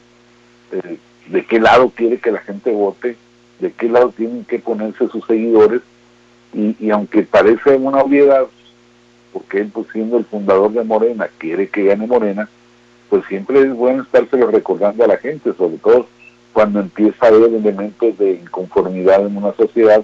eh, 0.72 0.98
de 1.28 1.46
qué 1.46 1.60
lado 1.60 1.91
quiere 1.96 2.19
que 2.19 2.32
la 2.32 2.41
gente 2.41 2.72
vote, 2.72 3.15
de 3.60 3.72
qué 3.72 3.88
lado 3.88 4.10
tienen 4.10 4.43
que 4.46 4.60
ponerse 4.60 5.08
sus 5.08 5.26
seguidores, 5.26 5.82
y 6.54 6.91
aunque 6.91 7.24
parece 7.24 7.78
una 7.78 8.04
obviedad, 8.04 8.46
porque 9.34 9.62
él, 9.62 9.72
pues 9.74 9.88
siendo 9.91 10.17
el 10.17 10.26
fundador 10.26 10.72
de 10.72 10.84
Morena, 10.84 11.28
quiere 11.39 11.67
que 11.67 11.86
gane 11.86 12.08
Morena, 12.08 12.48
pues 13.10 13.26
siempre 13.26 13.62
es 13.62 13.74
bueno 13.74 14.04
estárselo 14.04 14.48
recordando 14.48 15.04
a 15.04 15.08
la 15.08 15.17
gente, 15.17 15.54
sobre 15.54 15.78
todo 15.78 16.08
cuando 16.54 16.80
empieza 16.80 17.26
a 17.26 17.30
haber 17.30 17.54
elementos 17.54 18.17
de 18.17 18.34
inconformidad 18.34 19.26
en 19.26 19.36
una 19.36 19.54
sociedad, 19.54 20.04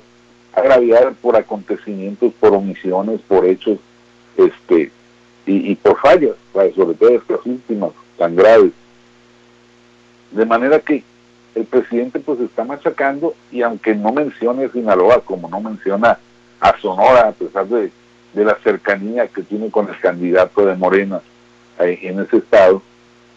agraviada 0.53 1.11
por 1.11 1.35
acontecimientos, 1.35 2.33
por 2.39 2.53
omisiones, 2.53 3.21
por 3.21 3.45
hechos, 3.45 3.77
este 4.35 4.91
y, 5.45 5.73
por 5.75 5.97
fallas, 5.99 6.35
sobre 6.53 6.95
todo 6.95 7.09
estas 7.09 7.43
últimas 7.45 7.91
tan 8.17 8.35
graves. 8.35 8.71
De 10.31 10.45
manera 10.45 10.79
que 10.79 11.03
el 11.55 11.65
presidente 11.65 12.19
pues 12.19 12.39
está 12.39 12.63
machacando 12.63 13.33
y 13.51 13.63
aunque 13.63 13.95
no 13.95 14.11
mencione 14.11 14.65
a 14.65 14.71
Sinaloa 14.71 15.21
como 15.21 15.49
no 15.49 15.59
menciona 15.59 16.19
a 16.59 16.77
Sonora, 16.79 17.29
a 17.29 17.31
pesar 17.31 17.67
de 17.67 17.91
de 18.33 18.45
la 18.45 18.55
cercanía 18.63 19.27
que 19.27 19.41
tiene 19.43 19.71
con 19.71 19.89
el 19.89 19.99
candidato 19.99 20.65
de 20.65 20.75
Morena 20.75 21.21
en 21.79 22.19
ese 22.19 22.37
estado, 22.37 22.81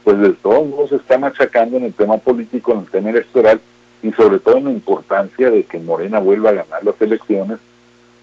pues 0.04 0.18
de 0.18 0.30
todos 0.32 0.66
modos 0.66 0.90
se 0.90 0.96
está 0.96 1.16
machacando 1.18 1.76
en 1.76 1.84
el 1.84 1.94
tema 1.94 2.16
político, 2.18 2.72
en 2.72 2.80
el 2.80 2.86
tema 2.86 3.10
electoral 3.10 3.60
y 4.02 4.10
sobre 4.12 4.40
todo 4.40 4.56
en 4.58 4.64
la 4.64 4.72
importancia 4.72 5.50
de 5.50 5.62
que 5.64 5.78
Morena 5.78 6.18
vuelva 6.18 6.50
a 6.50 6.54
ganar 6.54 6.84
las 6.84 7.00
elecciones 7.00 7.58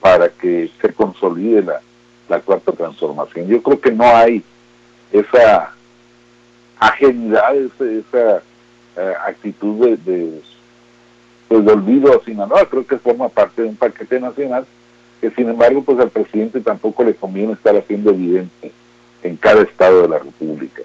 para 0.01 0.29
que 0.29 0.69
se 0.81 0.93
consolide 0.93 1.63
la, 1.63 1.81
la 2.27 2.39
cuarta 2.41 2.71
transformación. 2.73 3.47
Yo 3.47 3.61
creo 3.61 3.79
que 3.79 3.91
no 3.91 4.03
hay 4.05 4.43
esa 5.11 5.73
ajenidad, 6.79 7.55
esa, 7.55 8.41
eh, 8.97 9.13
actitud 9.25 9.85
de, 9.85 9.97
de, 9.97 10.41
pues, 11.47 11.65
de 11.65 11.71
olvido 11.71 12.13
a 12.13 12.23
Sinaloa, 12.23 12.65
creo 12.65 12.85
que 12.85 12.97
forma 12.97 13.29
parte 13.29 13.61
de 13.61 13.69
un 13.69 13.75
paquete 13.75 14.19
nacional 14.19 14.65
que 15.19 15.31
sin 15.31 15.49
embargo 15.49 15.83
pues 15.83 15.99
al 15.99 16.09
presidente 16.09 16.61
tampoco 16.61 17.03
le 17.03 17.15
conviene 17.15 17.53
estar 17.53 17.75
haciendo 17.75 18.11
evidente 18.11 18.71
en 19.23 19.35
cada 19.37 19.63
estado 19.63 20.03
de 20.03 20.09
la 20.09 20.19
República. 20.19 20.83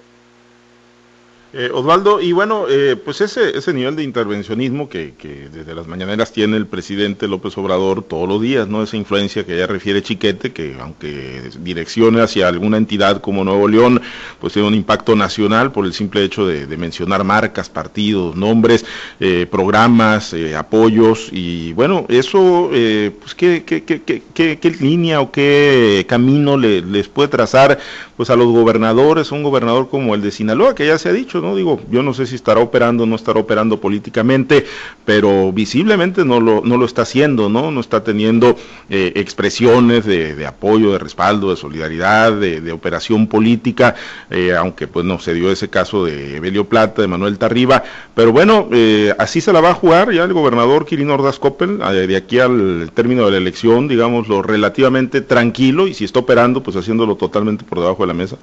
Eh, 1.57 1.71
Osvaldo, 1.73 2.19
y 2.19 2.33
bueno, 2.33 2.65
eh, 2.69 2.97
pues 2.97 3.21
ese, 3.21 3.57
ese 3.57 3.71
nivel 3.71 3.95
de 3.95 4.03
intervencionismo 4.03 4.89
que, 4.89 5.13
que, 5.17 5.47
desde 5.47 5.73
las 5.73 5.87
mañaneras 5.87 6.33
tiene 6.33 6.57
el 6.57 6.67
presidente 6.67 7.29
López 7.29 7.57
Obrador 7.57 8.03
todos 8.03 8.27
los 8.27 8.41
días, 8.41 8.67
¿no? 8.67 8.83
Esa 8.83 8.97
influencia 8.97 9.45
que 9.45 9.57
ya 9.57 9.65
refiere 9.65 10.03
Chiquete, 10.03 10.51
que 10.51 10.75
aunque 10.81 11.43
direccione 11.61 12.19
hacia 12.19 12.49
alguna 12.49 12.75
entidad 12.75 13.21
como 13.21 13.45
Nuevo 13.45 13.69
León, 13.69 14.01
pues 14.41 14.51
tiene 14.51 14.67
un 14.67 14.73
impacto 14.73 15.15
nacional 15.15 15.71
por 15.71 15.85
el 15.85 15.93
simple 15.93 16.25
hecho 16.25 16.45
de, 16.45 16.67
mencionar 16.75 17.23
marcas, 17.23 17.69
partidos, 17.69 18.35
nombres, 18.35 18.85
eh, 19.21 19.47
programas, 19.49 20.35
apoyos, 20.57 21.29
y 21.31 21.71
bueno, 21.71 22.05
eso, 22.09 22.67
pues 22.69 23.33
¿qué, 23.33 23.63
qué, 23.65 23.85
qué, 23.85 24.01
qué, 24.03 24.59
qué 24.59 24.69
línea 24.71 25.21
o 25.21 25.31
qué 25.31 26.05
camino 26.09 26.57
le, 26.57 26.81
les 26.81 27.07
puede 27.07 27.29
trazar 27.29 27.79
pues 28.17 28.29
a 28.29 28.35
los 28.35 28.47
gobernadores, 28.47 29.31
un 29.31 29.43
gobernador 29.43 29.89
como 29.89 30.15
el 30.15 30.21
de 30.21 30.31
Sinaloa, 30.31 30.75
que 30.75 30.87
ya 30.87 30.97
se 30.97 31.09
ha 31.09 31.13
dicho, 31.13 31.41
¿no? 31.41 31.55
Digo, 31.55 31.81
yo 31.91 32.03
no 32.03 32.13
sé 32.13 32.25
si 32.25 32.35
estará 32.35 32.61
operando 32.61 33.03
o 33.03 33.05
no 33.05 33.15
estará 33.15 33.39
operando 33.39 33.79
políticamente, 33.79 34.65
pero 35.05 35.51
visiblemente 35.51 36.23
no 36.25 36.39
lo, 36.39 36.61
no 36.63 36.77
lo 36.77 36.85
está 36.85 37.01
haciendo, 37.03 37.49
¿no? 37.49 37.71
No 37.71 37.81
está 37.81 38.03
teniendo 38.03 38.55
eh, 38.89 39.13
expresiones 39.15 40.05
de, 40.05 40.35
de, 40.35 40.45
apoyo, 40.45 40.91
de 40.91 40.99
respaldo, 40.99 41.49
de 41.49 41.57
solidaridad, 41.57 42.33
de, 42.33 42.61
de 42.61 42.71
operación 42.71 43.27
política, 43.27 43.95
eh, 44.29 44.55
aunque 44.55 44.87
pues 44.87 45.05
no 45.05 45.19
se 45.19 45.33
dio 45.33 45.51
ese 45.51 45.69
caso 45.69 46.05
de 46.05 46.37
Evelio 46.37 46.65
Plata, 46.69 47.01
de 47.01 47.07
Manuel 47.07 47.37
Tarriba, 47.37 47.83
pero 48.13 48.31
bueno, 48.31 48.69
eh, 48.71 49.13
así 49.17 49.41
se 49.41 49.51
la 49.51 49.61
va 49.61 49.71
a 49.71 49.73
jugar 49.73 50.11
ya 50.11 50.23
el 50.23 50.33
gobernador 50.33 50.85
Kirin 50.85 51.09
Ordaz 51.09 51.39
Coppel, 51.39 51.79
eh, 51.81 52.07
de 52.07 52.15
aquí 52.15 52.39
al 52.39 52.91
término 52.93 53.25
de 53.25 53.31
la 53.31 53.37
elección, 53.37 53.87
digámoslo, 53.87 54.41
relativamente 54.41 55.21
tranquilo, 55.21 55.87
y 55.87 55.93
si 55.93 56.05
está 56.05 56.19
operando, 56.19 56.63
pues 56.63 56.75
haciéndolo 56.77 57.15
totalmente 57.15 57.63
por 57.65 57.79
debajo 57.79 58.03
de 58.03 58.04
la 58.05 58.13
mesa. 58.13 58.37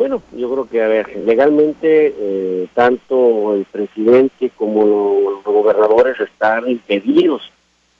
Bueno, 0.00 0.22
yo 0.32 0.50
creo 0.50 0.66
que, 0.66 0.82
a 0.82 0.88
ver, 0.88 1.14
legalmente 1.26 2.14
eh, 2.18 2.68
tanto 2.72 3.54
el 3.54 3.66
presidente 3.66 4.50
como 4.56 4.86
los 4.86 5.44
gobernadores 5.44 6.18
están 6.18 6.66
impedidos 6.70 7.42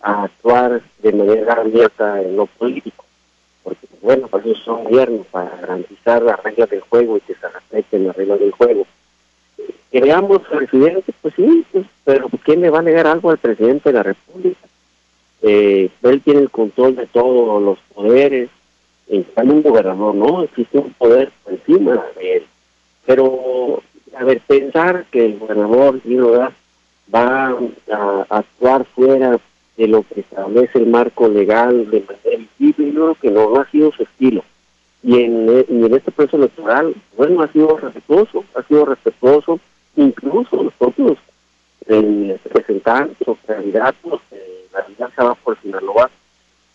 a 0.01 0.25
actuar 0.25 0.81
de 1.03 1.13
manera 1.13 1.53
abierta 1.55 2.23
en 2.23 2.37
lo 2.37 2.47
político, 2.47 3.05
porque, 3.63 3.87
bueno, 4.01 4.29
para 4.29 4.45
eso 4.45 4.55
son 4.65 4.85
gobiernos, 4.85 5.27
para 5.27 5.55
garantizar 5.57 6.23
las 6.23 6.43
reglas 6.43 6.71
del 6.71 6.81
juego 6.81 7.19
y 7.19 7.21
que 7.21 7.35
se 7.35 7.49
respeten 7.49 8.07
las 8.07 8.17
reglas 8.17 8.41
del 8.41 8.53
juego. 8.53 8.87
Que 9.93 10.01
veamos 10.01 10.41
presidente, 10.49 11.13
pues 11.21 11.35
sí, 11.35 11.67
pues, 11.71 11.85
pero 12.05 12.31
¿quién 12.45 12.63
le 12.63 12.71
va 12.71 12.79
a 12.79 12.83
negar 12.83 13.07
algo 13.09 13.31
al 13.31 13.37
presidente 13.37 13.91
de 13.91 13.93
la 13.93 14.05
República? 14.05 14.67
Eh, 15.43 15.91
él 16.03 16.23
tiene 16.23 16.41
el 16.41 16.51
control 16.51 16.97
de 16.97 17.07
todos 17.07 17.63
los 17.63 17.79
poderes, 17.95 18.49
está 19.11 19.43
un 19.43 19.63
gobernador, 19.63 20.15
no, 20.15 20.43
existe 20.45 20.79
un 20.79 20.93
poder 20.95 21.33
encima 21.47 22.03
de 22.17 22.37
él. 22.37 22.47
Pero, 23.07 23.83
a 24.17 24.25
ver, 24.25 24.41
pensar 24.47 25.05
que 25.11 25.27
el 25.27 25.39
gobernador 25.39 26.01
va 27.13 27.57
a, 27.93 28.27
actuar 28.29 28.85
fuera 28.85 29.39
de 29.77 29.89
lo 29.89 30.03
que 30.03 30.21
establece 30.21 30.79
el 30.79 30.87
marco 30.87 31.29
legal 31.29 31.91
de 31.91 32.03
manera 32.03 32.47
visible, 32.59 33.15
que 33.21 33.31
no, 33.31 33.57
ha 33.57 33.71
sido 33.71 33.91
su 33.93 34.05
estilo. 34.05 34.45
Y 35.03 35.23
en, 35.23 35.49
este 35.95 36.11
proceso 36.13 36.37
electoral, 36.37 36.95
bueno, 37.17 37.43
ha 37.43 37.49
sido 37.49 37.77
respetuoso, 37.79 38.45
ha 38.55 38.63
sido 38.63 38.85
respetuoso, 38.85 39.59
incluso 39.97 40.63
los 40.63 40.75
propios 40.75 41.19
eh, 41.87 42.39
representantes 42.45 43.27
o 43.27 43.37
candidatos 43.47 44.21
de 44.31 44.67
la 44.73 44.81
alianza 44.81 45.25
va 45.25 45.35
por 45.35 45.59
Sinaloa 45.61 46.11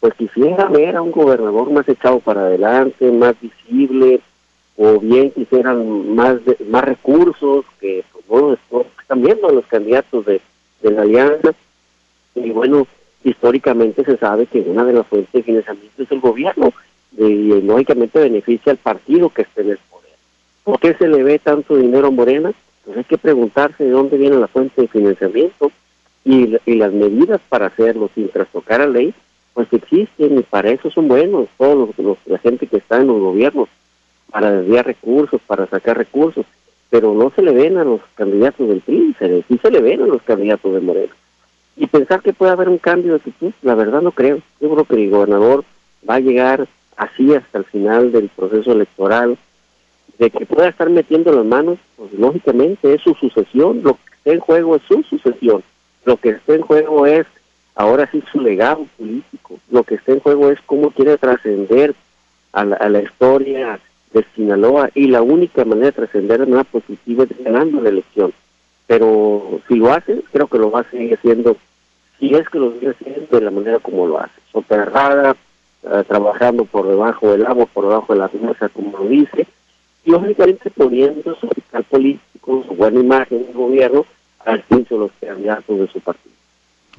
pues 0.05 0.13
quisiera 0.17 0.65
ver 0.65 0.95
a 0.95 1.01
un 1.01 1.09
gobernador 1.09 1.71
más 1.71 1.89
echado 1.89 2.19
para 2.19 2.41
adelante, 2.41 3.11
más 3.11 3.33
visible, 3.41 4.21
o 4.77 4.99
bien 4.99 5.31
quisieran 5.31 6.13
más 6.13 6.45
de, 6.45 6.57
más 6.69 6.83
recursos 6.83 7.65
que 7.79 8.03
pues, 8.27 8.59
bueno, 8.69 8.85
están 9.01 9.23
viendo 9.23 9.49
los 9.49 9.65
candidatos 9.65 10.23
de, 10.27 10.41
de 10.83 10.91
la 10.91 11.01
alianza. 11.01 11.55
Y 12.35 12.51
bueno, 12.51 12.85
históricamente 13.23 14.05
se 14.05 14.15
sabe 14.17 14.45
que 14.45 14.59
una 14.59 14.85
de 14.85 14.93
las 14.93 15.07
fuentes 15.07 15.33
de 15.33 15.41
financiamiento 15.41 16.03
es 16.03 16.11
el 16.11 16.19
gobierno 16.19 16.71
y 17.17 17.61
lógicamente 17.61 18.19
beneficia 18.19 18.73
al 18.73 18.77
partido 18.77 19.29
que 19.29 19.41
esté 19.41 19.61
en 19.61 19.71
el 19.71 19.79
poder. 19.89 20.13
¿Por 20.65 20.79
qué 20.79 20.93
se 20.93 21.07
le 21.07 21.23
ve 21.23 21.39
tanto 21.39 21.77
dinero 21.77 22.09
a 22.09 22.11
Morena? 22.11 22.53
Pues 22.83 22.97
hay 22.97 23.05
que 23.05 23.17
preguntarse 23.17 23.83
de 23.83 23.89
dónde 23.89 24.17
viene 24.17 24.37
la 24.37 24.49
fuente 24.49 24.83
de 24.83 24.87
financiamiento 24.87 25.71
y, 26.23 26.57
y 26.67 26.75
las 26.75 26.93
medidas 26.93 27.41
para 27.49 27.65
hacerlo 27.65 28.11
sin 28.13 28.29
trastocar 28.29 28.81
a 28.81 28.85
ley 28.85 29.11
pues 29.55 29.71
existen 29.71 30.37
y 30.37 30.43
para 30.43 30.69
eso 30.69 30.91
son 30.91 31.07
buenos 31.07 31.47
todos 31.57 31.97
los, 31.97 32.17
la 32.25 32.37
gente 32.39 32.67
que 32.67 32.77
está 32.77 32.97
en 32.97 33.07
los 33.07 33.19
gobiernos, 33.19 33.69
para 34.29 34.51
desviar 34.51 34.85
recursos, 34.85 35.39
para 35.47 35.65
sacar 35.67 35.97
recursos, 35.97 36.45
pero 36.89 37.13
no 37.13 37.31
se 37.33 37.41
le 37.41 37.53
ven 37.53 37.77
a 37.77 37.85
los 37.85 38.01
candidatos 38.15 38.67
del 38.67 38.81
PRI, 38.81 39.15
se 39.17 39.29
le, 39.29 39.43
sí 39.47 39.57
se 39.61 39.71
le 39.71 39.79
ven 39.79 40.03
a 40.03 40.07
los 40.07 40.21
candidatos 40.23 40.73
de 40.73 40.81
Moreno. 40.81 41.13
Y 41.77 41.87
pensar 41.87 42.21
que 42.21 42.33
puede 42.33 42.51
haber 42.51 42.67
un 42.67 42.77
cambio 42.77 43.13
de 43.13 43.17
actitud, 43.17 43.53
la 43.61 43.75
verdad 43.75 44.01
no 44.01 44.11
creo. 44.11 44.39
Yo 44.59 44.69
creo 44.71 44.83
que 44.85 44.95
el 44.95 45.09
gobernador 45.09 45.63
va 46.07 46.15
a 46.15 46.19
llegar 46.19 46.67
así 46.97 47.33
hasta 47.33 47.59
el 47.59 47.65
final 47.65 48.11
del 48.11 48.27
proceso 48.29 48.73
electoral, 48.73 49.37
de 50.19 50.29
que 50.29 50.45
pueda 50.45 50.67
estar 50.67 50.89
metiendo 50.89 51.31
las 51.31 51.45
manos, 51.45 51.79
pues 51.95 52.11
lógicamente 52.13 52.93
es 52.93 53.01
su 53.01 53.13
sucesión, 53.15 53.81
lo 53.83 53.93
que 53.93 54.15
está 54.17 54.31
en 54.33 54.39
juego 54.41 54.75
es 54.75 54.81
su 54.83 55.01
sucesión, 55.03 55.63
lo 56.03 56.17
que 56.17 56.29
está 56.29 56.55
en 56.55 56.61
juego 56.61 57.05
es 57.05 57.25
ahora 57.75 58.09
sí 58.11 58.23
su 58.31 58.41
legado 58.41 58.87
político. 58.97 59.59
Lo 59.69 59.83
que 59.83 59.95
está 59.95 60.13
en 60.13 60.21
juego 60.21 60.49
es 60.49 60.59
cómo 60.65 60.91
quiere 60.91 61.17
trascender 61.17 61.93
a 62.53 62.63
la, 62.63 63.01
historia 63.01 63.79
de 64.13 64.25
Sinaloa 64.33 64.89
y 64.95 65.07
la 65.07 65.21
única 65.21 65.65
manera 65.65 65.87
de 65.87 65.91
trascender 65.91 66.39
de 66.39 66.45
manera 66.45 66.63
positiva 66.63 67.25
es 67.25 67.43
ganando 67.43 67.81
la 67.81 67.89
elección. 67.89 68.33
Pero 68.87 69.59
si 69.67 69.75
lo 69.75 69.91
hace, 69.91 70.21
creo 70.31 70.47
que 70.47 70.57
lo 70.57 70.71
va 70.71 70.81
a 70.81 70.89
seguir 70.89 71.15
haciendo, 71.15 71.57
si 72.17 72.33
es 72.33 72.47
que 72.47 72.59
lo 72.59 72.71
sigue 72.73 72.91
haciendo 72.91 73.37
de 73.37 73.45
la 73.45 73.51
manera 73.51 73.79
como 73.79 74.07
lo 74.07 74.19
hace, 74.19 74.39
soterrada, 74.53 75.35
uh, 75.83 76.03
trabajando 76.03 76.63
por 76.63 76.87
debajo 76.87 77.31
del 77.31 77.45
agua, 77.45 77.65
por 77.65 77.89
debajo 77.89 78.13
de 78.13 78.19
la 78.19 78.29
mesa, 78.41 78.69
como 78.69 78.97
lo 78.97 79.09
dice, 79.09 79.47
y 80.05 80.11
lógicamente 80.11 80.69
poniendo 80.69 81.35
su 81.35 81.49
fiscal 81.49 81.83
político, 81.83 82.63
su 82.67 82.73
buena 82.75 82.99
imagen 83.01 83.45
del 83.45 83.53
gobierno 83.53 84.05
al 84.45 84.63
servicio 84.69 84.97
de 84.97 85.03
los 85.03 85.11
candidatos 85.19 85.77
de 85.77 85.87
su 85.87 85.99
partido. 85.99 86.34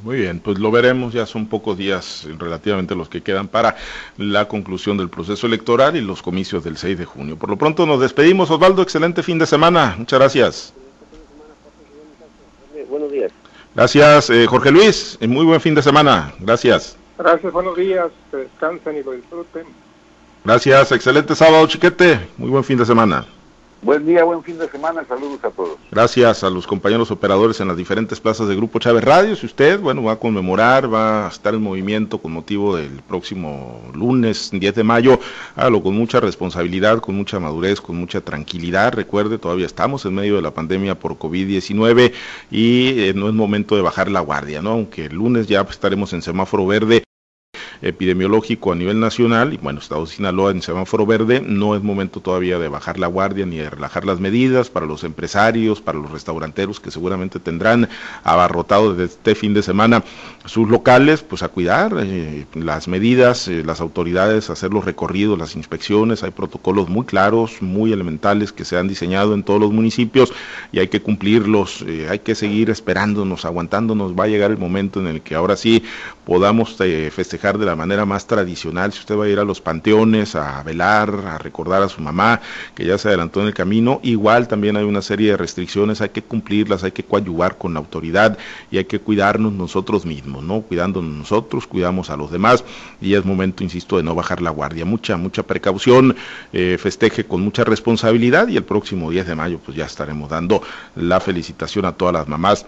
Muy 0.03 0.17
bien, 0.19 0.41
pues 0.41 0.59
lo 0.59 0.71
veremos, 0.71 1.15
ya 1.15 1.25
son 1.25 1.47
pocos 1.47 1.79
días 1.79 2.27
relativamente 2.39 2.95
los 2.95 3.09
que 3.09 3.23
quedan 3.23 3.49
para 3.49 3.77
la 4.19 4.47
conclusión 4.47 4.99
del 4.99 5.09
proceso 5.09 5.47
electoral 5.47 5.97
y 5.97 6.03
los 6.03 6.21
comicios 6.21 6.63
del 6.65 6.77
6 6.77 6.99
de 6.99 7.05
junio. 7.07 7.37
Por 7.37 7.49
lo 7.49 7.57
pronto 7.57 7.87
nos 7.87 8.01
despedimos, 8.01 8.51
Osvaldo, 8.51 8.83
excelente 8.83 9.23
fin 9.23 9.39
de 9.39 9.47
semana, 9.47 9.95
muchas 9.97 10.19
gracias. 10.19 10.75
Buenos 12.91 13.11
días. 13.11 13.33
Gracias, 13.75 14.31
eh, 14.31 14.47
Jorge 14.47 14.71
Luis, 14.71 15.19
muy 15.27 15.47
buen 15.47 15.61
fin 15.61 15.75
de 15.75 15.83
semana, 15.83 16.33
gracias. 16.41 16.97
Gracias, 17.19 17.51
buenos 17.53 17.77
días, 17.77 18.11
descansen 18.31 18.99
y 18.99 19.03
lo 19.03 19.13
disfruten. 19.13 19.65
Gracias, 20.45 20.93
excelente 20.93 21.35
sábado, 21.35 21.67
chiquete, 21.67 22.21
muy 22.37 22.51
buen 22.51 22.65
fin 22.65 22.77
de 22.77 22.85
semana. 22.85 23.27
Buen 23.83 24.07
día, 24.07 24.25
buen 24.25 24.43
fin 24.43 24.59
de 24.59 24.69
semana, 24.69 25.05
saludos 25.07 25.39
a 25.45 25.51
todos. 25.51 25.77
Gracias 25.91 26.43
a 26.43 26.51
los 26.51 26.67
compañeros 26.67 27.11
operadores 27.11 27.61
en 27.61 27.69
las 27.69 27.77
diferentes 27.77 28.19
plazas 28.19 28.49
de 28.49 28.57
Grupo 28.57 28.79
Chávez 28.79 29.05
Radio. 29.05 29.37
Si 29.37 29.47
usted, 29.47 29.79
bueno, 29.79 30.03
va 30.03 30.12
a 30.12 30.19
conmemorar, 30.19 30.93
va 30.93 31.27
a 31.27 31.29
estar 31.29 31.55
en 31.55 31.62
movimiento 31.62 32.19
con 32.19 32.33
motivo 32.33 32.77
del 32.77 33.03
próximo 33.07 33.83
lunes 33.95 34.51
10 34.53 34.75
de 34.75 34.83
mayo, 34.83 35.21
hágalo 35.55 35.83
con 35.83 35.95
mucha 35.95 36.21
responsabilidad, 36.21 37.01
con 37.01 37.17
mucha 37.17 37.39
madurez, 37.39 37.81
con 37.81 37.97
mucha 37.97 38.23
tranquilidad. 38.23 38.95
Recuerde, 38.95 39.39
todavía 39.39 39.67
estamos 39.67 40.05
en 40.07 40.15
medio 40.15 40.37
de 40.37 40.43
la 40.43 40.53
pandemia 40.53 40.99
por 40.99 41.19
COVID-19 41.19 42.12
y 42.51 43.01
eh, 43.01 43.12
no 43.15 43.29
es 43.29 43.35
momento 43.35 43.77
de 43.77 43.83
bajar 43.83 44.11
la 44.11 44.21
guardia, 44.21 44.62
¿no? 44.62 44.71
Aunque 44.71 45.05
el 45.05 45.15
lunes 45.15 45.49
ya 45.49 45.61
estaremos 45.61 46.12
en 46.15 46.23
semáforo 46.23 46.67
verde 46.67 47.05
epidemiológico 47.83 48.73
a 48.73 48.75
nivel 48.75 49.01
nacional 49.01 49.53
y 49.53 49.57
bueno, 49.57 49.81
Estado 49.81 50.05
de 50.05 50.11
Sinaloa 50.11 50.51
en 50.51 50.62
semáforo 50.62 51.07
verde, 51.07 51.41
no 51.41 51.75
es 51.77 51.83
momento 51.83 52.21
todavía 52.21 52.59
de 52.59 52.69
bajar 52.69 52.99
la 52.99 53.07
guardia 53.07 53.47
ni 53.47 53.59
de 53.59 53.71
relajar 53.71 54.05
las 54.05 54.21
medidas 54.21 54.71
para 54.71 54.87
los 54.87 55.05
empresarios, 55.05 55.81
para 55.81 55.99
los 55.99 56.11
restauranteros 56.11 56.81
que 56.81 56.91
seguramente 56.91 57.39
tendrán 57.39 57.89
abarrotado 58.25 58.95
desde 58.95 59.15
este 59.15 59.35
fin 59.35 59.55
de 59.55 59.62
semana 59.62 60.03
sus 60.45 60.69
locales, 60.69 61.23
pues 61.23 61.43
a 61.43 61.49
cuidar 61.49 61.95
eh, 61.99 62.47
las 62.55 62.89
medidas, 62.89 63.49
eh, 63.49 63.62
las 63.65 63.81
autoridades, 63.81 64.51
hacer 64.51 64.73
los 64.73 64.85
recorridos, 64.85 65.39
las 65.39 65.57
inspecciones, 65.57 66.23
hay 66.23 66.31
protocolos 66.31 66.89
muy 66.89 67.05
claros, 67.05 67.61
muy 67.61 67.93
elementales 67.93 68.53
que 68.53 68.65
se 68.65 68.79
han 68.79 68.89
diseñado 68.89 69.35
en 69.35 69.43
todos 69.43 69.61
los 69.61 69.73
municipios 69.73 70.33
y 70.73 70.79
hay 70.79 70.89
que 70.89 71.03
cumplirlos, 71.03 71.83
eh, 71.87 72.07
hay 72.09 72.21
que 72.21 72.35
seguir 72.35 72.71
esperándonos, 72.71 73.45
aguantándonos, 73.45 74.15
va 74.15 74.25
a 74.25 74.29
llegar 74.29 74.51
el 74.51 74.59
momento 74.59 75.01
en 75.01 75.09
el 75.09 75.21
que 75.21 75.35
ahora 75.35 75.57
sí 75.57 75.83
podamos 76.25 76.77
festejar 77.11 77.59
de 77.59 77.65
la 77.66 77.76
manera 77.76 78.07
más 78.07 78.26
tradicional. 78.26 78.92
Si 78.92 79.00
usted 79.00 79.18
va 79.18 79.24
a 79.24 79.29
ir 79.29 79.38
a 79.38 79.44
los 79.44 79.61
panteones 79.61 80.35
a 80.35 80.62
velar, 80.62 81.11
a 81.26 81.38
recordar 81.38 81.83
a 81.83 81.88
su 81.88 82.00
mamá 82.00 82.40
que 82.74 82.87
ya 82.87 82.96
se 82.98 83.09
adelantó 83.09 83.40
en 83.40 83.48
el 83.48 83.55
camino, 83.55 84.00
igual 84.02 84.48
también 84.48 84.76
hay 84.76 84.85
una 84.85 85.02
serie 85.02 85.33
de 85.33 85.37
restricciones, 85.37 86.00
hay 86.00 86.11
que 86.11 86.22
cumplirlas, 86.22 86.85
hay 86.85 86.92
que 86.92 87.05
coadyuvar 87.05 87.59
con 87.59 87.74
la 87.74 87.81
autoridad 87.81 88.38
y 88.70 88.79
hay 88.79 88.85
que 88.85 89.00
cuidarnos 89.00 89.52
nosotros 89.52 90.07
mismos, 90.07 90.42
¿no? 90.42 90.62
Cuidándonos 90.62 91.14
nosotros, 91.14 91.66
cuidamos 91.66 92.11
a 92.11 92.16
los 92.16 92.31
demás 92.31 92.64
y 93.00 93.14
es 93.14 93.24
momento, 93.24 93.62
insisto, 93.62 93.96
de 93.96 94.02
no 94.02 94.14
bajar 94.14 94.40
la 94.40 94.50
guardia. 94.50 94.85
Mucha, 94.85 95.16
mucha 95.16 95.42
precaución, 95.42 96.16
eh, 96.52 96.79
festeje 96.81 97.24
con 97.24 97.42
mucha 97.42 97.64
responsabilidad 97.64 98.48
y 98.48 98.57
el 98.57 98.64
próximo 98.64 99.11
10 99.11 99.26
de 99.26 99.35
mayo 99.35 99.59
pues 99.64 99.76
ya 99.76 99.85
estaremos 99.85 100.31
dando 100.31 100.62
la 100.94 101.20
felicitación 101.20 101.85
a 101.85 101.92
todas 101.92 102.14
las 102.14 102.29
mamás 102.29 102.66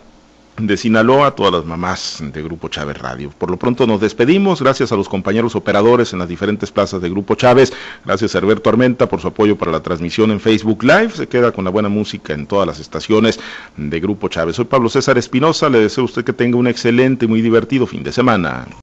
de 0.59 0.77
Sinaloa, 0.77 1.29
a 1.29 1.31
todas 1.33 1.53
las 1.53 1.65
mamás 1.65 2.19
de 2.21 2.43
Grupo 2.43 2.69
Chávez 2.69 2.99
Radio. 2.99 3.31
Por 3.31 3.51
lo 3.51 3.57
pronto 3.57 3.87
nos 3.87 4.01
despedimos, 4.01 4.61
gracias 4.61 4.93
a 4.93 4.97
los 4.97 5.09
compañeros 5.09 5.57
operadores 5.57 6.13
en 6.13 6.19
las 6.19 6.29
diferentes 6.29 6.71
plazas 6.71 7.01
de 7.01 7.09
Grupo 7.09 7.35
Chávez, 7.35 7.73
gracias 8.05 8.35
a 8.35 8.39
Alberto 8.39 8.71
Armenta 8.71 9.09
por 9.09 9.21
su 9.21 9.29
apoyo 9.29 9.57
para 9.57 9.73
la 9.73 9.83
transmisión 9.83 10.31
en 10.31 10.41
Facebook 10.41 10.83
Live, 10.83 11.11
se 11.11 11.29
queda 11.29 11.53
con 11.53 11.65
la 11.65 11.71
buena 11.71 11.89
música 11.89 12.35
en 12.35 12.47
todas 12.47 12.67
las 12.67 12.81
estaciones 12.81 13.41
de 13.77 14.01
Grupo 14.01 14.29
Chávez. 14.29 14.57
Soy 14.57 14.67
Pablo 14.67 14.89
César 14.89 15.19
Espinosa, 15.19 15.69
le 15.69 15.81
deseo 15.81 16.03
a 16.03 16.07
usted 16.07 16.25
que 16.25 16.33
tenga 16.33 16.57
un 16.57 16.67
excelente 16.67 17.25
y 17.25 17.29
muy 17.29 17.41
divertido 17.41 17.87
fin 17.87 18.03
de 18.03 18.13
semana. 18.13 18.69